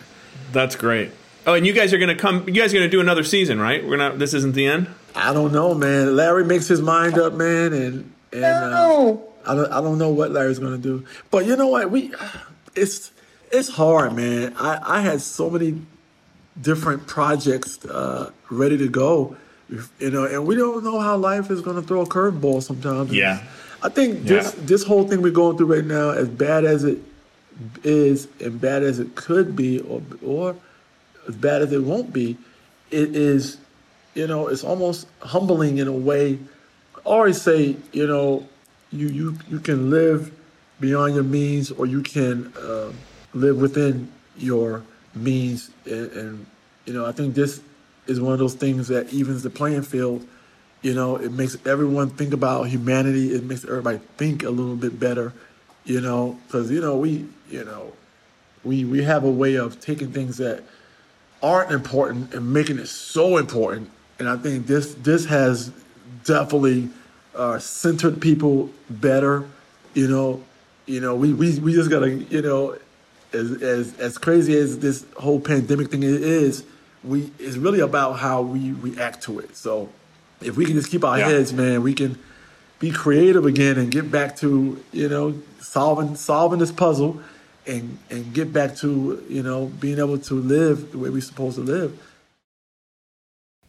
[0.52, 1.10] That's great.
[1.46, 2.48] Oh, and you guys are gonna come.
[2.48, 3.86] You guys are gonna do another season, right?
[3.86, 4.18] We're not.
[4.18, 4.88] This isn't the end.
[5.14, 6.16] I don't know, man.
[6.16, 9.16] Larry makes his mind up, man, and and uh,
[9.46, 11.04] I don't I don't know what Larry's gonna do.
[11.30, 11.90] But you know what?
[11.90, 12.12] We
[12.74, 13.12] it's
[13.52, 14.54] it's hard, man.
[14.58, 15.82] I I had so many
[16.60, 19.36] different projects uh, ready to go,
[19.98, 23.12] you know, and we don't know how life is gonna throw a curveball sometimes.
[23.12, 23.42] Yeah.
[23.82, 26.98] I think this this whole thing we're going through right now, as bad as it
[27.82, 30.56] is and bad as it could be, or or
[31.28, 32.36] as bad as it won't be,
[32.90, 33.58] it is,
[34.14, 36.38] you know, it's almost humbling in a way.
[36.96, 38.46] I always say, you know,
[38.92, 40.32] you you you can live
[40.80, 42.92] beyond your means, or you can uh,
[43.32, 44.82] live within your
[45.14, 46.46] means, and, and
[46.86, 47.60] you know, I think this
[48.06, 50.26] is one of those things that evens the playing field.
[50.82, 53.32] You know, it makes everyone think about humanity.
[53.34, 55.32] It makes everybody think a little bit better.
[55.84, 57.92] You know, because you know we, you know,
[58.64, 60.62] we we have a way of taking things that
[61.44, 63.90] aren't important and making it so important.
[64.18, 65.70] And I think this this has
[66.24, 66.88] definitely
[67.34, 69.44] uh, centered people better.
[69.92, 70.42] You know,
[70.86, 72.76] you know, we we, we just gotta, you know,
[73.32, 76.64] as as as crazy as this whole pandemic thing is,
[77.04, 79.54] we it's really about how we react to it.
[79.54, 79.90] So
[80.40, 81.28] if we can just keep our Yeah.
[81.28, 82.18] heads, man, we can
[82.78, 87.20] be creative again and get back to you know solving solving this puzzle
[87.66, 91.56] and and get back to you know being able to live the way we're supposed
[91.56, 91.98] to live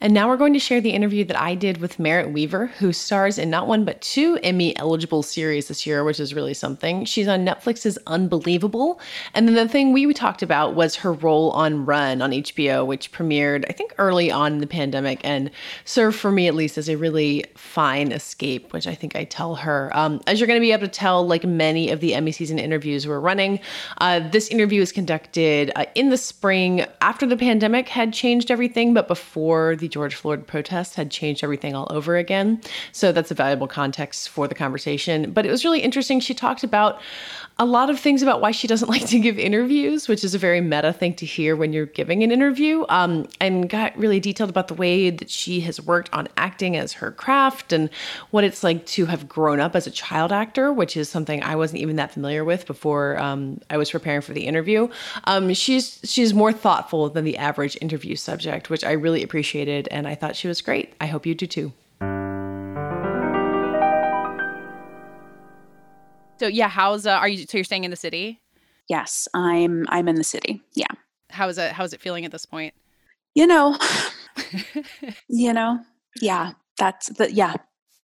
[0.02, 2.92] And now we're going to share the interview that I did with Merritt Wever, who
[2.92, 7.06] stars in not one but two Emmy eligible series this year, which is really something.
[7.06, 9.00] She's on Netflix's Unbelievable.
[9.34, 13.12] And then the thing we talked about was her role on Run on HBO, which
[13.14, 15.50] premiered, I think, early on in the pandemic and
[15.86, 19.56] served for me at least as a really fine escape, which I think I tell
[19.56, 19.92] her.
[19.94, 22.60] Um, as you're going to be able to tell, like many of the Emmy season
[22.60, 23.62] interviews we're running,
[24.00, 28.94] uh, this interview is conducted uh, in the spring after the pandemic had changed everything,
[28.94, 32.60] but before the the George Floyd protests had changed everything all over again.
[32.92, 35.32] So that's a valuable context for the conversation.
[35.32, 36.20] But it was really interesting.
[36.20, 37.00] She talked about
[37.58, 40.40] a lot of things about why she doesn't like to give interviews, which is a
[40.40, 44.50] very meta thing to hear when you're giving an interview, um, and got really detailed
[44.50, 47.92] about the way that she has worked on acting as her craft and
[48.32, 51.56] what it's like to have grown up as a child actor, which is something I
[51.56, 54.90] wasn't even that familiar with before um, I was preparing for the interview.
[55.26, 60.08] Um, she's she's more thoughtful than the average interview subject, which I really appreciated, and
[60.08, 60.94] I thought she was great.
[61.00, 61.74] I hope you do too.
[66.40, 67.46] So yeah, how's uh, are you?
[67.48, 68.42] So you're staying in the city?
[68.88, 69.86] Yes, I'm.
[69.90, 70.62] I'm in the city.
[70.74, 70.88] Yeah.
[71.30, 71.72] How is it?
[71.72, 72.74] How's it feeling at this point?
[73.34, 73.78] You know.
[75.28, 75.80] you know.
[76.22, 76.52] Yeah.
[76.78, 77.56] That's the yeah.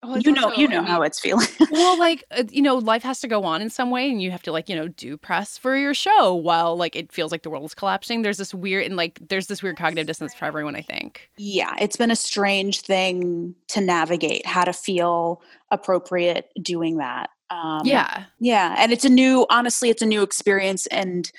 [0.01, 0.45] Oh, you know.
[0.45, 1.47] also- you know I mean- how it's feeling.
[1.71, 4.31] well, like uh, you know, life has to go on in some way, and you
[4.31, 7.43] have to like you know do press for your show while like it feels like
[7.43, 8.21] the world is collapsing.
[8.21, 10.75] There's this weird and like there's this weird cognitive dissonance for everyone.
[10.75, 11.29] I think.
[11.37, 17.29] yeah, it's been a strange thing to navigate how to feel appropriate doing that.
[17.51, 18.25] Um, Yeah.
[18.39, 18.75] Yeah.
[18.77, 21.31] And it's a new, honestly, it's a new experience and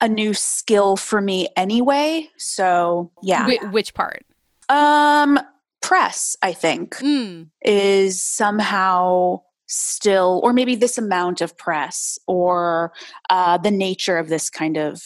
[0.00, 2.28] a new skill for me anyway.
[2.36, 3.46] So, yeah.
[3.46, 4.24] Whi- which part?
[4.68, 5.38] Um,
[5.82, 7.44] press, I think, Hmm.
[7.62, 12.92] is somehow still, or maybe this amount of press, or
[13.30, 15.02] uh, the nature of this kind of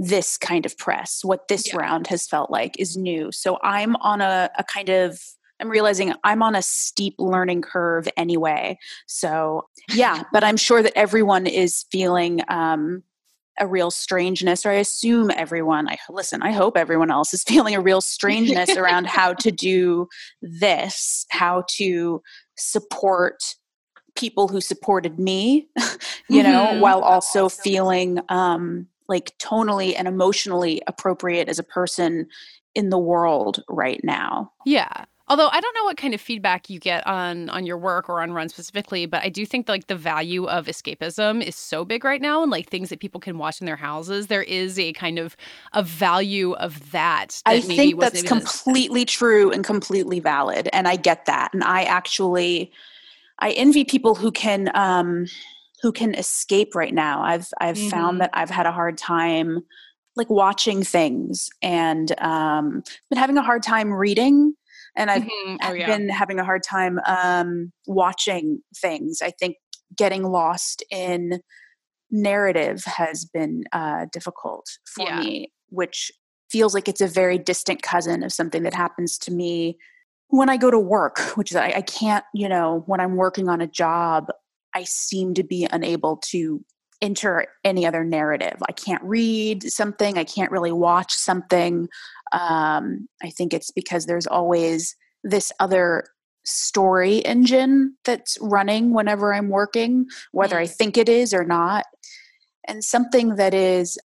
[0.00, 1.24] this kind of press.
[1.24, 3.32] What this round has felt like is new.
[3.32, 5.18] So I'm on a, a kind of.
[5.60, 8.78] I'm realizing I'm on a steep learning curve anyway.
[9.08, 13.02] So, yeah, but I'm sure that everyone is feeling um,
[13.60, 17.74] a real strangeness, or I assume everyone, I listen, I hope everyone else is feeling
[17.74, 20.08] a real strangeness around how to do
[20.42, 22.22] this, how to
[22.56, 23.54] support
[24.16, 25.68] people who supported me,
[26.28, 26.80] you know, Mhm.
[26.80, 32.26] while also feeling um, like tonally and emotionally appropriate as a person
[32.74, 34.52] in the world right now.
[34.66, 35.04] Yeah.
[35.30, 38.22] Although I don't know what kind of feedback you get on on your work or
[38.22, 42.02] on Run specifically, but I do think like the value of escapism is so big
[42.04, 44.28] right now, and like things that people can watch in their houses.
[44.28, 45.36] There is a kind of
[45.74, 47.42] a value of that.
[47.46, 51.50] that I maybe think that's completely true and completely valid, and I get that.
[51.52, 52.72] And I actually,
[53.40, 55.26] I envy people who can um,
[55.82, 57.22] who can escape right now.
[57.22, 57.90] I've I've Mhm.
[57.90, 59.60] found that I've had a hard time
[60.16, 64.54] like watching things, and um, been having a hard time reading.
[64.98, 65.58] And I've Mhm.
[65.62, 65.86] Oh, yeah.
[65.86, 69.22] been having a hard time um, watching things.
[69.22, 69.56] I think
[69.96, 71.40] getting lost in
[72.10, 75.20] narrative has been uh, difficult for Yeah.
[75.20, 76.10] me, which
[76.50, 79.78] feels like it's a very distant cousin of something that happens to me
[80.28, 83.48] when I go to work, which is I, I can't, you know, when I'm working
[83.48, 84.26] on a job,
[84.74, 86.62] I seem to be unable to
[87.00, 88.56] enter any other narrative.
[88.68, 91.88] I can't read something, I can't really watch something.
[92.32, 96.04] Um, I think it's because there's always this other
[96.44, 101.84] story engine that's running whenever I'm working, whether I think it is or not.
[102.66, 103.98] And something that is,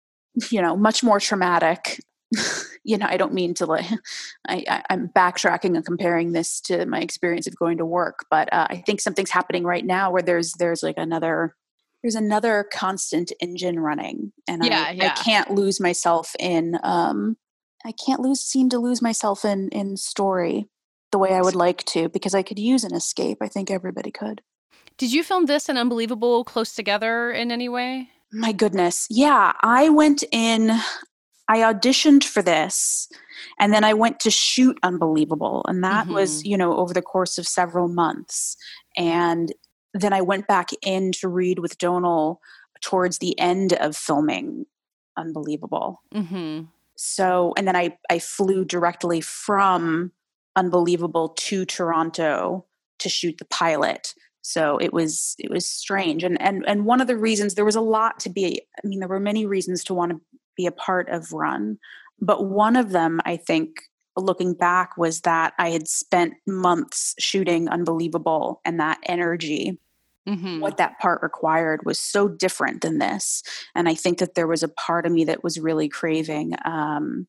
[0.50, 2.00] you know, much more traumatic.
[2.84, 3.86] you know, I don't mean to like,
[4.48, 8.66] I, I'm backtracking and comparing this to my experience of going to work, but uh,
[8.70, 11.54] I think something's happening right now where there's there's like another
[12.02, 15.14] there's another constant engine running, and Yeah, I, yeah.
[15.16, 17.36] I can't lose myself in um,
[17.84, 20.68] I can't lose seem to lose myself in in story
[21.10, 23.38] the way I would like to because I could use an escape.
[23.40, 24.40] I think everybody could.
[24.98, 28.08] Did you film this and Unbelievable close together in any way?
[28.32, 29.06] My goodness.
[29.10, 30.70] Yeah, I went in
[31.48, 33.08] I auditioned for this
[33.58, 37.36] and then I went to shoot Unbelievable and that was, you know, over the course
[37.36, 38.56] of several months.
[38.96, 39.52] And
[39.94, 42.40] then I went back in to read with Domhnall
[42.80, 44.66] towards the end of filming
[45.16, 46.00] Unbelievable.
[46.14, 46.64] Mm-hmm.
[46.96, 50.12] So, and then I I flew directly from
[50.56, 52.64] Unbelievable to Toronto
[52.98, 54.14] to shoot the pilot.
[54.40, 57.76] So it was it was strange, and and and one of the reasons there was
[57.76, 58.62] a lot to be.
[58.82, 60.20] I mean, there were many reasons to want to
[60.56, 61.78] be a part of Run,
[62.20, 63.82] but one of them, I think,
[64.16, 69.78] looking back, was that I had spent months shooting Unbelievable, and that energy
[70.28, 70.60] Mm-hmm.
[70.60, 73.42] what that part required was so different than this.
[73.74, 77.26] And I think that there was a part of me that was really craving um,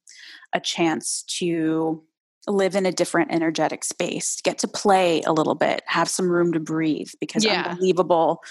[0.54, 2.04] a chance to
[2.46, 6.54] live in a different energetic space, get to play a little bit, have some room
[6.54, 7.64] to breathe because Yeah.
[7.66, 8.44] unbelievable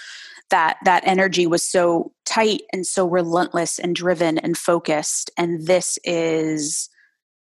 [0.49, 5.97] that that energy was so tight and so relentless and driven and focused and this
[6.03, 6.89] is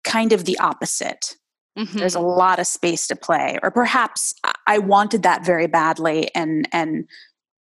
[0.03, 1.35] kind of the opposite
[1.75, 2.27] there's a Mm-hmm.
[2.27, 4.33] lot of space to play or perhaps
[4.67, 7.05] i wanted that very badly and and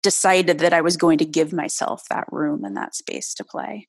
[0.02, 3.88] decided that i was going to give myself that room and that space to play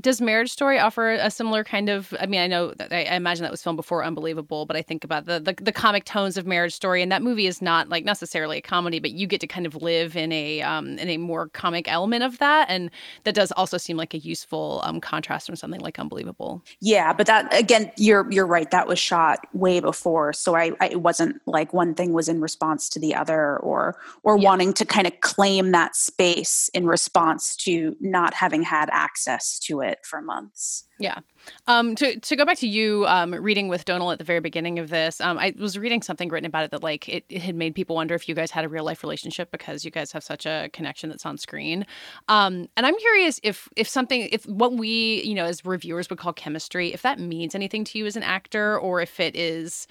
[0.00, 2.12] Does Marriage Story offer a similar kind of?
[2.18, 4.82] I mean, I know that I, I imagine that was filmed before Unbelievable, but I
[4.82, 7.88] think about the, the the comic tones of Marriage Story, and that movie is not
[7.88, 11.08] like necessarily a comedy, but you get to kind of live in a um in
[11.08, 12.90] a more comic element of that, and
[13.22, 16.64] that does also seem like a useful um contrast from something like Unbelievable.
[16.80, 18.70] Yeah, but that again, you're you're right.
[18.70, 22.40] That was shot way before, so I, I it wasn't like one thing was in
[22.40, 24.48] response to the other, or or Yeah.
[24.48, 29.80] wanting to kind of claim that space in response to not having had access to
[29.80, 30.84] it for months.
[30.98, 31.18] Yeah.
[31.66, 34.78] Um, to to go back to you um, reading with Domhnall at the very beginning
[34.78, 37.54] of this, um, I was reading something written about it that like it, it had
[37.54, 40.24] made people wonder if you guys had a real life relationship because you guys have
[40.24, 41.84] such a connection that's on screen.
[42.28, 46.18] Um, and I'm curious if if something if what we you know as reviewers would
[46.18, 49.86] call chemistry, if that means anything to you as an actor, or if it is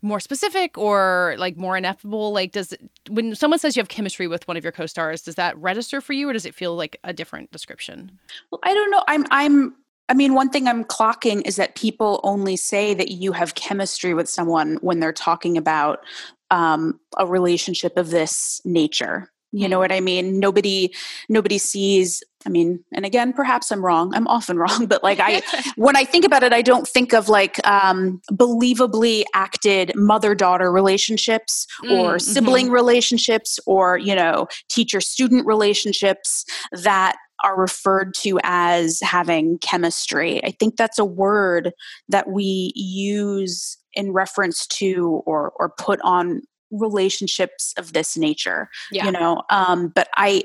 [0.00, 2.80] more specific or like more ineffable like does it,
[3.10, 6.12] when someone says you have chemistry with one of your co-stars does that register for
[6.12, 8.12] you or does it feel like a different description
[8.50, 9.04] Well, I don't know.
[9.08, 9.74] I'm I'm
[10.08, 14.14] I mean, one thing I'm clocking is that people only say that you have chemistry
[14.14, 16.02] with someone when they're talking about
[16.50, 19.30] um, a relationship of this nature.
[19.52, 20.38] You know what I mean?
[20.38, 20.94] Nobody
[21.28, 24.14] nobody sees I mean, and again, perhaps I'm wrong.
[24.14, 25.42] I'm often wrong, but like I
[25.76, 31.66] when I think about it, I don't think of like um believably acted mother-daughter relationships
[31.90, 39.58] or Mm, sibling relationships or, you know, teacher-student relationships that are referred to as having
[39.58, 40.42] chemistry.
[40.44, 41.72] I think that's a word
[42.08, 48.68] that we use in reference to or or put on relationships of this nature.
[48.90, 49.06] Yeah.
[49.06, 50.42] You know, um, but I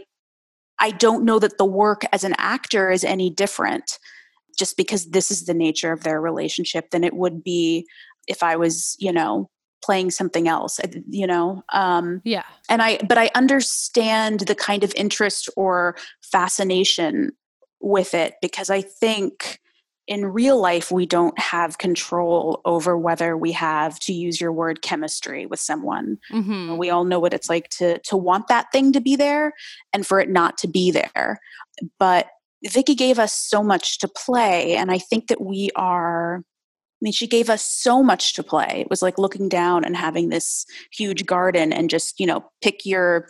[0.83, 3.99] I don't know that the work as an actor is any different
[4.59, 7.87] just because this is the nature of their relationship than it would be
[8.27, 9.49] if I was, you know,
[9.81, 11.63] playing something else, you know.
[11.71, 17.31] Um yeah and I but I understand the kind of interest or fascination
[17.79, 19.61] with it because I think
[20.07, 24.81] in real life we don't have control over whether we have to use your word
[24.81, 26.17] chemistry with someone.
[26.31, 26.77] Mm-hmm.
[26.77, 29.53] we all know what it's like to to want that thing to be there
[29.93, 31.39] and for it not to be there.
[31.99, 32.27] But
[32.65, 37.13] Vicky gave us so much to play and I think that we are I mean
[37.13, 38.81] she gave us so much to play.
[38.81, 42.85] It was like looking down and having this huge garden and just you know pick
[42.85, 43.29] your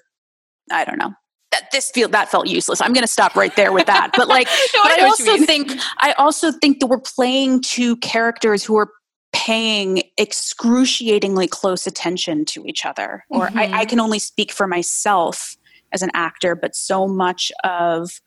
[0.72, 1.14] I don't know
[1.54, 2.82] that this feel that felt useless.
[2.82, 4.12] I'm going to stop right there with that.
[4.18, 6.88] But like, No, but I I, know what you also think I also think that
[6.88, 8.90] we're playing to characters who are
[9.34, 13.26] paying excruciatingly close attention to each other.
[13.30, 13.90] Or I, I Mhm.
[13.90, 15.56] can only speak for myself
[15.92, 18.20] as an actor, but so much of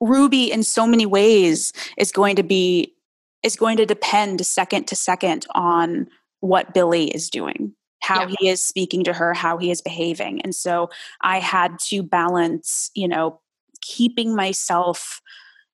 [0.00, 2.94] Ruby in so many ways is going to be
[3.42, 6.06] is going to depend second to second on
[6.40, 8.34] what Billy is doing, how Yeah.
[8.38, 10.40] he is speaking to her, how he is behaving.
[10.42, 10.90] And so
[11.22, 13.40] I had to balance, you know,
[13.80, 15.20] keeping myself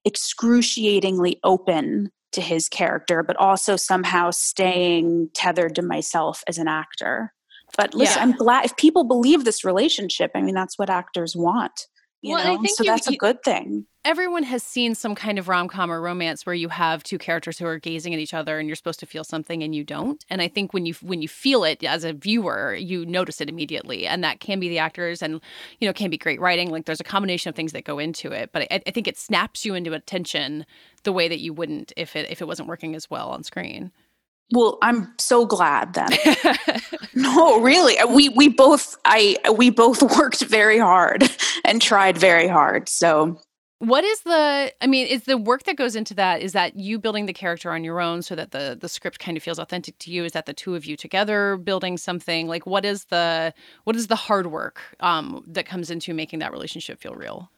[0.05, 7.33] excruciatingly open to his character, but also somehow staying tethered to myself as an actor.
[7.77, 8.23] But listen, Yeah.
[8.23, 11.87] I'm glad if people believe this relationship, I mean, that's what actors want.
[12.21, 13.85] You Well, and I think so you- that's a good thing.
[14.05, 17.65] everyone has seen some kind of rom-com or romance where you have two characters who
[17.65, 20.23] are gazing at each other and you're supposed to feel something and you don't.
[20.29, 23.49] And i think when you when you feel it as a viewer you notice it
[23.49, 24.07] immediately.
[24.07, 25.41] And that can be the actors and
[25.79, 26.69] you know can be great writing.
[26.71, 29.17] Like there's a combination of things that go into it but i, I think it
[29.17, 30.65] snaps you into attention
[31.03, 33.91] the way that you wouldn't if it if it wasn't working as well on screen
[34.51, 36.09] Well, I'm so glad then.
[37.15, 37.99] no, really.
[37.99, 41.23] uh, We we both I we both worked very hard
[41.65, 42.89] and tried very hard.
[42.89, 43.39] So
[43.79, 46.99] What is the I mean, is the work that goes into that is that you
[46.99, 49.97] building the character on your own so that the the script kind of feels authentic
[49.99, 50.25] to you?
[50.25, 52.47] Is that the two of you together building something?
[52.47, 53.53] Like what is the
[53.85, 57.49] what is the hard work um that comes into making that relationship feel real?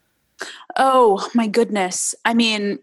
[0.76, 2.14] Oh my goodness.
[2.24, 2.78] I mean,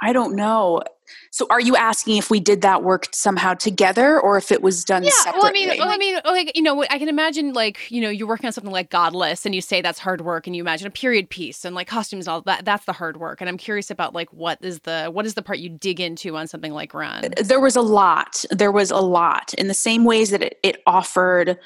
[0.00, 0.82] I don't know.
[1.30, 4.84] So are you asking if we did that work somehow together or if it was
[4.84, 5.40] done Yeah, separately?
[5.40, 8.10] well, I mean, well, I mean, like you know, I can imagine like you know,
[8.10, 10.86] you're working on something like Godless, and you say that's hard work, and you imagine
[10.86, 12.64] a period piece and like costumes, all that.
[12.64, 15.42] That's the hard work, and I'm curious about like what is the what is the
[15.42, 17.24] part you dig into on something like Run?
[17.24, 18.44] Uh, there was a lot.
[18.50, 21.58] There was a lot in the same ways that it, it offered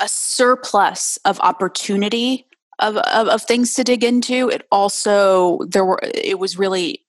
[0.00, 2.46] a surplus of opportunity
[2.78, 4.48] of, of of things to dig into.
[4.48, 7.03] It also there were it was really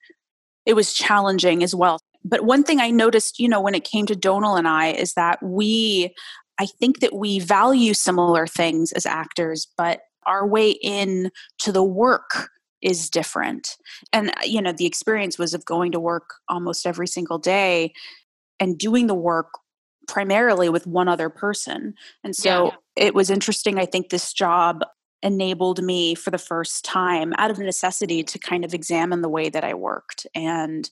[0.66, 2.00] it was challenging as well.
[2.24, 5.14] But one thing I noticed, you know, when it came to Domhnall and I is
[5.14, 6.14] that we
[6.58, 11.30] I think that we value similar things as actors, but our way in
[11.60, 12.50] to the work
[12.82, 13.76] is different.
[14.14, 17.94] And uh, you know, the experience was of going to work almost every single day
[18.60, 19.48] and doing the work
[20.08, 21.94] primarily with one other person.
[22.24, 24.84] And so it was interesting I think this job
[25.26, 29.50] enabled me for the first time out of necessity to kind of examine the way
[29.50, 30.90] that I worked and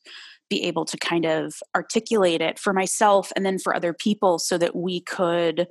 [0.49, 4.57] be able to kind of articulate it for myself and then for other people so
[4.57, 5.67] that we could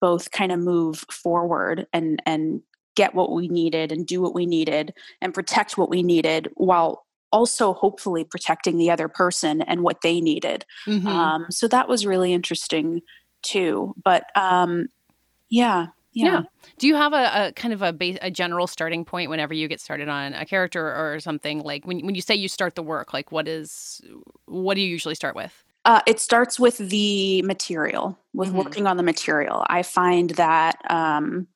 [0.00, 2.62] both kind of move forward and and
[2.94, 7.04] get what we needed and do what we needed and protect what we needed while
[7.30, 11.06] also hopefully protecting the other person and what they needed Mhm.
[11.06, 13.02] um, so that was really interesting
[13.42, 14.86] too but um,
[15.50, 15.88] yeah
[16.22, 16.42] yeah,
[16.78, 19.68] Do you have a, a kind of a base, a general starting point whenever you
[19.68, 21.60] get started on a character or something?
[21.60, 24.00] Like when when you say you start the work, like what is
[24.46, 25.64] what do you usually start with?
[25.84, 28.52] Uh, it starts with the material, with Mhm.
[28.52, 29.64] working on the material.
[29.68, 31.48] I find that, um,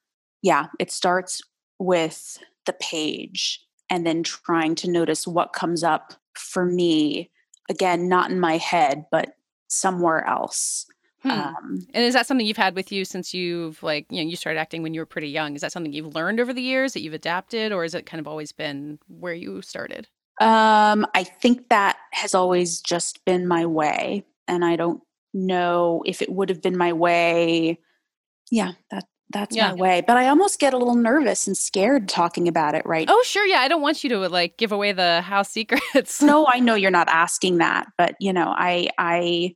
[0.43, 1.43] yeah, it starts
[1.79, 3.61] with the page
[3.91, 7.31] and then trying to notice what comes up for me.
[7.69, 9.35] Again, not in my head, but
[9.69, 10.87] somewhere else.
[11.23, 11.31] Hmm.
[11.31, 14.37] Um, And is that something you've had with you since you've like you know you
[14.37, 15.55] started acting when you were pretty young?
[15.55, 18.21] Is that something you've learned over the years that you've adapted, or has it kind
[18.21, 20.09] of always been where you started?
[20.41, 25.01] Um, I think that has always just been my way, and I don't
[25.35, 27.79] know if it would have been my way.
[28.51, 29.69] Yeah, that that's Yeah.
[29.69, 30.03] my way.
[30.07, 33.47] But I almost get a little nervous and scared talking about it right Oh sure,
[33.47, 33.61] yeah.
[33.61, 36.21] I don't want you to like give away the house secrets.
[36.21, 39.55] no i know you're not asking that but you know i i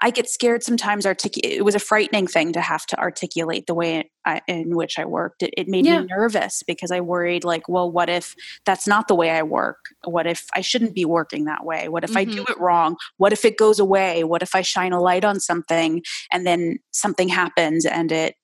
[0.00, 3.74] i get scared sometimes artic- it was a frightening thing to have to articulate the
[3.74, 6.00] way I, in which i worked it, it made Yeah.
[6.02, 8.34] me nervous because i worried like well what if
[8.66, 12.04] that's not the way i work what if i shouldn't be working that way what
[12.04, 12.50] if i do Mhm.
[12.50, 16.02] it wrong what if it goes away what if i shine a light on something
[16.32, 18.34] and then something happens and it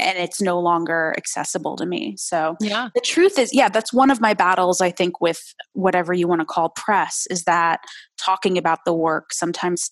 [0.00, 2.88] and it's no longer accessible to me so Yeah.
[2.94, 5.40] the truth is yeah that's one of my battles i think with
[5.72, 7.80] whatever you want to call press is that
[8.16, 9.90] talking about the work sometimes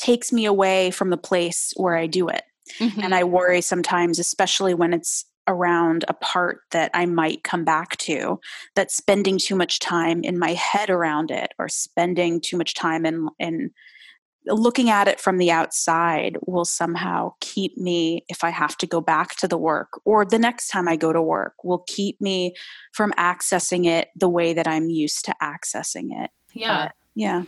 [0.00, 2.42] takes me away from the place where i do it
[2.78, 3.00] Mm-hmm.
[3.02, 7.96] and i worry sometimes especially when it's around a part that i might come back
[7.96, 8.38] to
[8.76, 13.04] that spending too much time in my head around it or spending too much time
[13.04, 13.70] in in
[14.46, 19.00] looking at it from the outside will somehow keep me if i have to go
[19.00, 22.54] back to the work or the next time i go to work will keep me
[22.92, 26.84] from accessing it the way that i'm used to accessing it Yeah.
[26.84, 27.42] But, yeah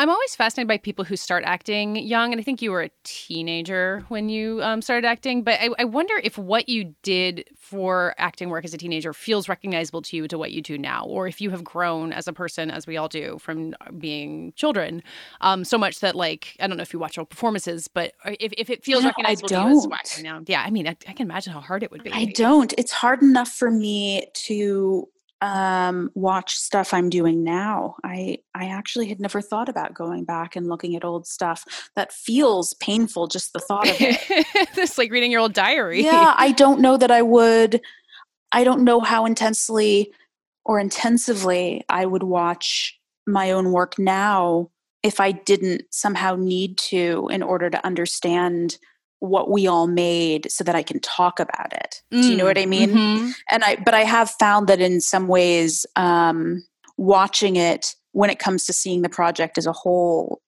[0.00, 2.90] I'm always fascinated by people who start acting young, and I think you were a
[3.02, 5.42] teenager when you um, started acting.
[5.42, 9.48] But I, I wonder if what you did for acting work as a teenager feels
[9.48, 12.32] recognizable to you to what you do now, or if you have grown as a
[12.32, 15.02] person, as we all do, from being children,
[15.40, 18.52] um, so much that like I don't know if you watch old performances, but if,
[18.56, 19.94] if it feels No, I recognizable to you as don't.
[19.94, 22.12] acting now, yeah, I mean, I, I can imagine how hard it would be.
[22.12, 22.72] I don't.
[22.78, 25.08] It's hard enough for me to
[25.40, 27.94] um watch stuff I'm doing now.
[28.04, 31.64] I I actually had never thought about going back and looking at old stuff.
[31.94, 34.18] That feels painful just the thought of it.
[34.76, 36.02] it's like reading your old diary.
[36.02, 37.80] yeah, I don't know that I would
[38.52, 40.12] I don't know how intensely
[40.64, 44.70] or intensively I would watch my own work now
[45.02, 48.78] if I didn't somehow need to in order to understand
[49.20, 52.02] what we all made so that I can talk about it.
[52.20, 52.98] Do you know Mm, what I mean?
[52.98, 53.34] mhm.
[53.50, 56.64] And I but I have found that in some ways um
[56.96, 60.40] watching it when it comes to seeing the project as a whole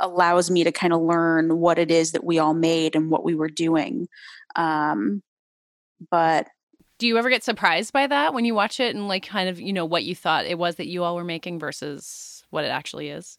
[0.00, 3.24] allows me to kind of learn what it is that we all made and what
[3.24, 4.08] we were doing.
[4.56, 5.22] Um
[6.10, 6.48] but
[6.98, 9.60] Do you ever get surprised by that when you watch it and like kind of,
[9.60, 12.68] you know, what you thought it was that you all were making versus what it
[12.68, 13.38] actually is?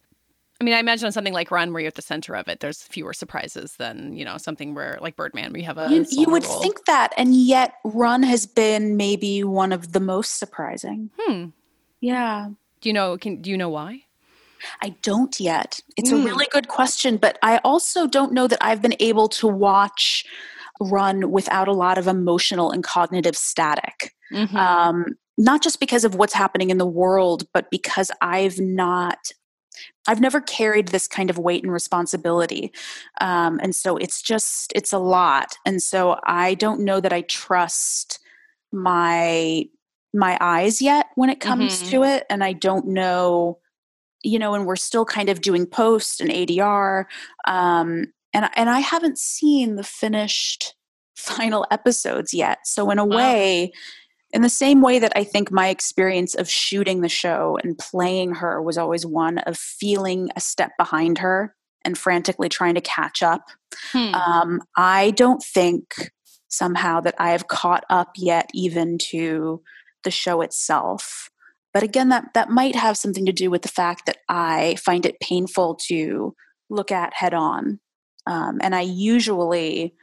[0.59, 2.61] I mean, I imagine on something like Run, where you're at the center of it,
[2.61, 5.87] there's fewer surprises than, you know, something where like Birdman, where you have a.
[5.91, 6.61] you, you would role.
[6.61, 11.11] think that and yet Run has been maybe one of the most surprising.
[11.19, 11.45] Hmm.
[12.01, 12.49] Yeah.
[12.81, 14.01] Do you know, can, do you know why?
[14.81, 15.79] I don't yet.
[15.95, 16.21] It's Mm.
[16.21, 20.25] a really good question, but I also don't know that I've been able to watch
[20.79, 24.13] Run without a lot of emotional and cognitive static.
[24.31, 24.53] Mhm.
[24.55, 25.05] Um,
[25.37, 29.17] not just because of what's happening in the world, but because I've not.
[30.07, 32.71] I've never carried this kind of weight and responsibility.
[33.21, 35.57] Um, and so it's just, it's a lot.
[35.65, 38.19] And so I don't know that I trust
[38.71, 39.65] my
[40.13, 41.89] my eyes yet when it comes Mhm.
[41.89, 43.59] to it and i don't know
[44.23, 47.05] you know and we're still kind of doing post and adr
[47.47, 50.75] um and and i haven't seen the finished
[51.17, 53.71] final episodes yet so in a way
[54.37, 58.35] in the same way that i think my experience of shooting the show and playing
[58.35, 63.23] her was always one of feeling a step behind her and frantically trying to catch
[63.23, 63.49] up
[63.91, 64.13] Hmm.
[64.13, 66.11] um, i don't think
[66.49, 69.61] somehow that i have caught up yet even to
[70.03, 71.29] the show itself
[71.73, 75.05] but again that that might have something to do with the fact that i find
[75.05, 76.35] it painful to
[76.69, 77.79] look at head on
[78.27, 79.95] um, and i usually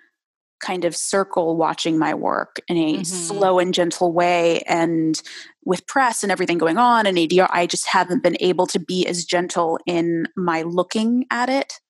[0.65, 3.03] kind of circle watching my work in a Mm-hmm.
[3.05, 4.61] slow and gentle way.
[4.67, 5.21] And
[5.65, 9.07] with press and everything going on and ADR, I just haven't been able to be
[9.07, 11.81] as gentle in my looking at it.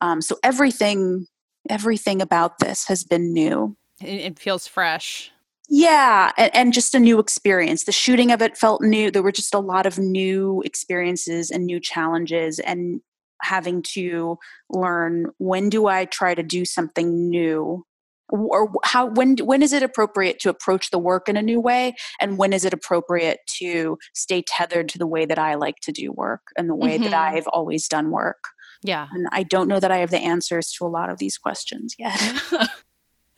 [0.00, 1.26] Um, so everything,
[1.68, 3.76] everything about this has been new.
[4.00, 5.30] It, it feels fresh.
[5.68, 7.84] Yeah, and, and just a new experience.
[7.84, 9.10] The shooting of it felt new.
[9.10, 13.00] There were just a lot of new experiences and new challenges, and
[13.40, 14.38] having to
[14.68, 17.84] learn when do I try to do something new,
[18.32, 21.94] or how when when is it appropriate to approach the work in a new way,
[22.20, 25.92] and when is it appropriate to stay tethered to the way that I like to
[25.92, 27.34] do work and the way that Mhm.
[27.34, 28.44] I've always done work.
[28.82, 29.06] Yeah.
[29.12, 31.94] And I don't know that I have the answers to a lot of these questions
[31.98, 32.18] yet.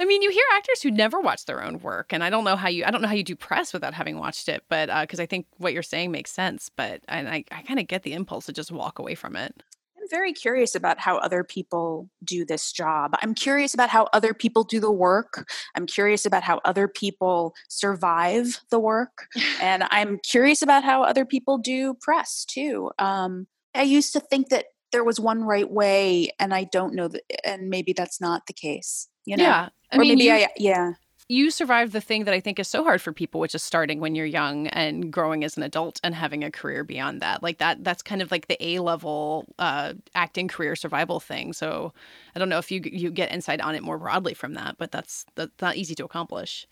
[0.01, 2.57] I mean, you hear actors who never watch their own work, and I don't know
[2.57, 5.21] how you I don't know how you do press without having watched it, but because
[5.21, 6.69] I think what you're saying makes sense.
[6.75, 9.63] But and I I kind of get the impulse to just walk away from it.
[10.05, 13.15] I'm very curious about how other people do this job.
[13.23, 15.49] I'm curious about how other people do the work.
[15.75, 19.29] I'm curious about how other people survive the work.
[19.63, 22.91] and I'm curious about how other people do press too.
[22.99, 27.09] Um, I used to think that there was one right way, and I don't know
[27.09, 29.09] that, and maybe that's not the case.
[29.25, 29.45] You know?
[29.45, 30.93] Yeah, I or mean, maybe you- I, yeah.
[31.29, 33.99] You survived the thing that I think is so hard for people, which is starting
[33.99, 37.43] when you're young and growing as an adult and having a career beyond that.
[37.43, 41.55] Like that, that's kind of like the A level uh, acting career survival thing.
[41.55, 41.95] So
[42.37, 44.93] I don't know if you you get insight on it more broadly from that, but
[44.93, 46.67] that's that's not easy to accomplish.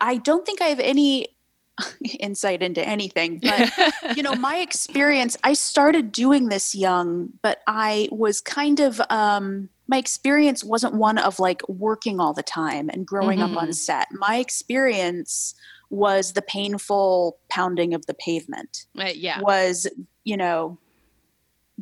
[0.00, 1.28] I don't think I have any
[2.20, 8.08] insight into anything, but you know, my experience, I started doing this young, but I
[8.12, 13.06] was kind of um my experience wasn't one of like working all the time and
[13.06, 13.74] growing up on Mhm.
[13.74, 14.08] set.
[14.12, 15.54] My experience
[15.90, 18.86] was the painful pounding of the pavement.
[18.98, 19.40] Uh, yeah.
[19.40, 19.86] Was,
[20.24, 20.78] you know,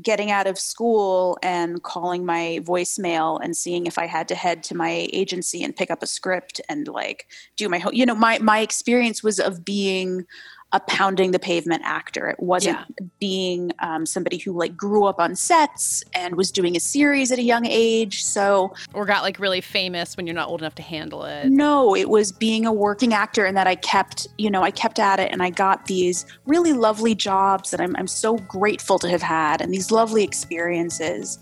[0.02, 4.64] getting out of school and calling my voicemail and seeing if I had to head
[4.64, 8.14] to my agency and pick up a script and like do my whole you know
[8.16, 10.26] my my experience was of being
[10.74, 12.28] a pounding the pavement actor.
[12.28, 12.76] It wasn't
[13.20, 17.38] being um, somebody who like grew up on sets and was doing a series at
[17.38, 18.24] a young age.
[18.24, 21.48] So Or got like really famous when you're not old enough to handle it.
[21.48, 24.98] no, it was being a working actor and that I kept, you know, I kept
[24.98, 29.09] at it and I got these really lovely jobs that I'm, I'm so grateful to
[29.09, 31.38] have had and these lovely experiences,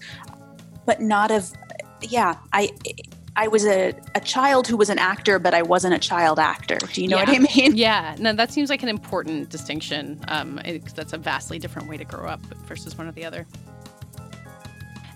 [0.85, 1.51] but not of,
[2.03, 2.69] yeah, I,
[3.35, 6.79] I was a, a child who was an actor, but I wasn't a child actor.
[6.93, 7.75] Do you know what I mean?
[7.77, 10.21] Yeah, no, that seems like an important distinction.
[10.29, 13.47] Um, it- that's a vastly different way to grow up versus one or the other.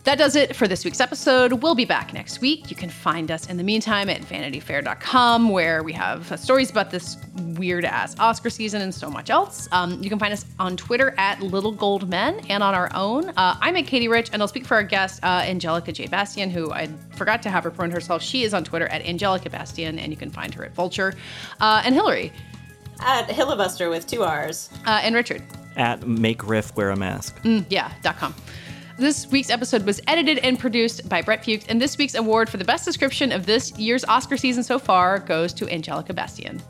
[0.06, 1.64] That does it for this week's episode.
[1.64, 2.70] We'll be back next week.
[2.70, 6.92] You can find us in the meantime at vanityfair.com, where we have uh, stories about
[6.92, 7.16] this
[7.56, 9.68] weird ass Oscar season and so much else.
[9.72, 13.30] Um, you can find us on Twitter at Little Gold Men and on our own.
[13.30, 16.06] Uh, I'm at Katey Rich, and I'll speak for our guest, uh, Angelica J.
[16.06, 18.22] Bastien, who I forgot to have her promote herself.
[18.22, 21.14] She is on Twitter at Angelica Bastien, and you can find her at Vulture.
[21.60, 22.32] Uh, and Hillary.
[23.00, 24.70] At Hilibuster with two R's.
[24.86, 25.42] Uh, and Richard.
[25.76, 27.42] At make riff wear a mask.
[27.42, 28.36] Mm, yeah, dot com.
[28.98, 32.56] This week's episode was edited and produced by Brett Fuchs, and this week's award for
[32.56, 36.62] the best description of this year's Oscar season so far goes to Angelica Bastien.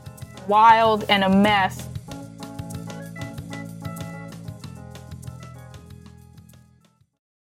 [0.45, 1.87] Wild and a mess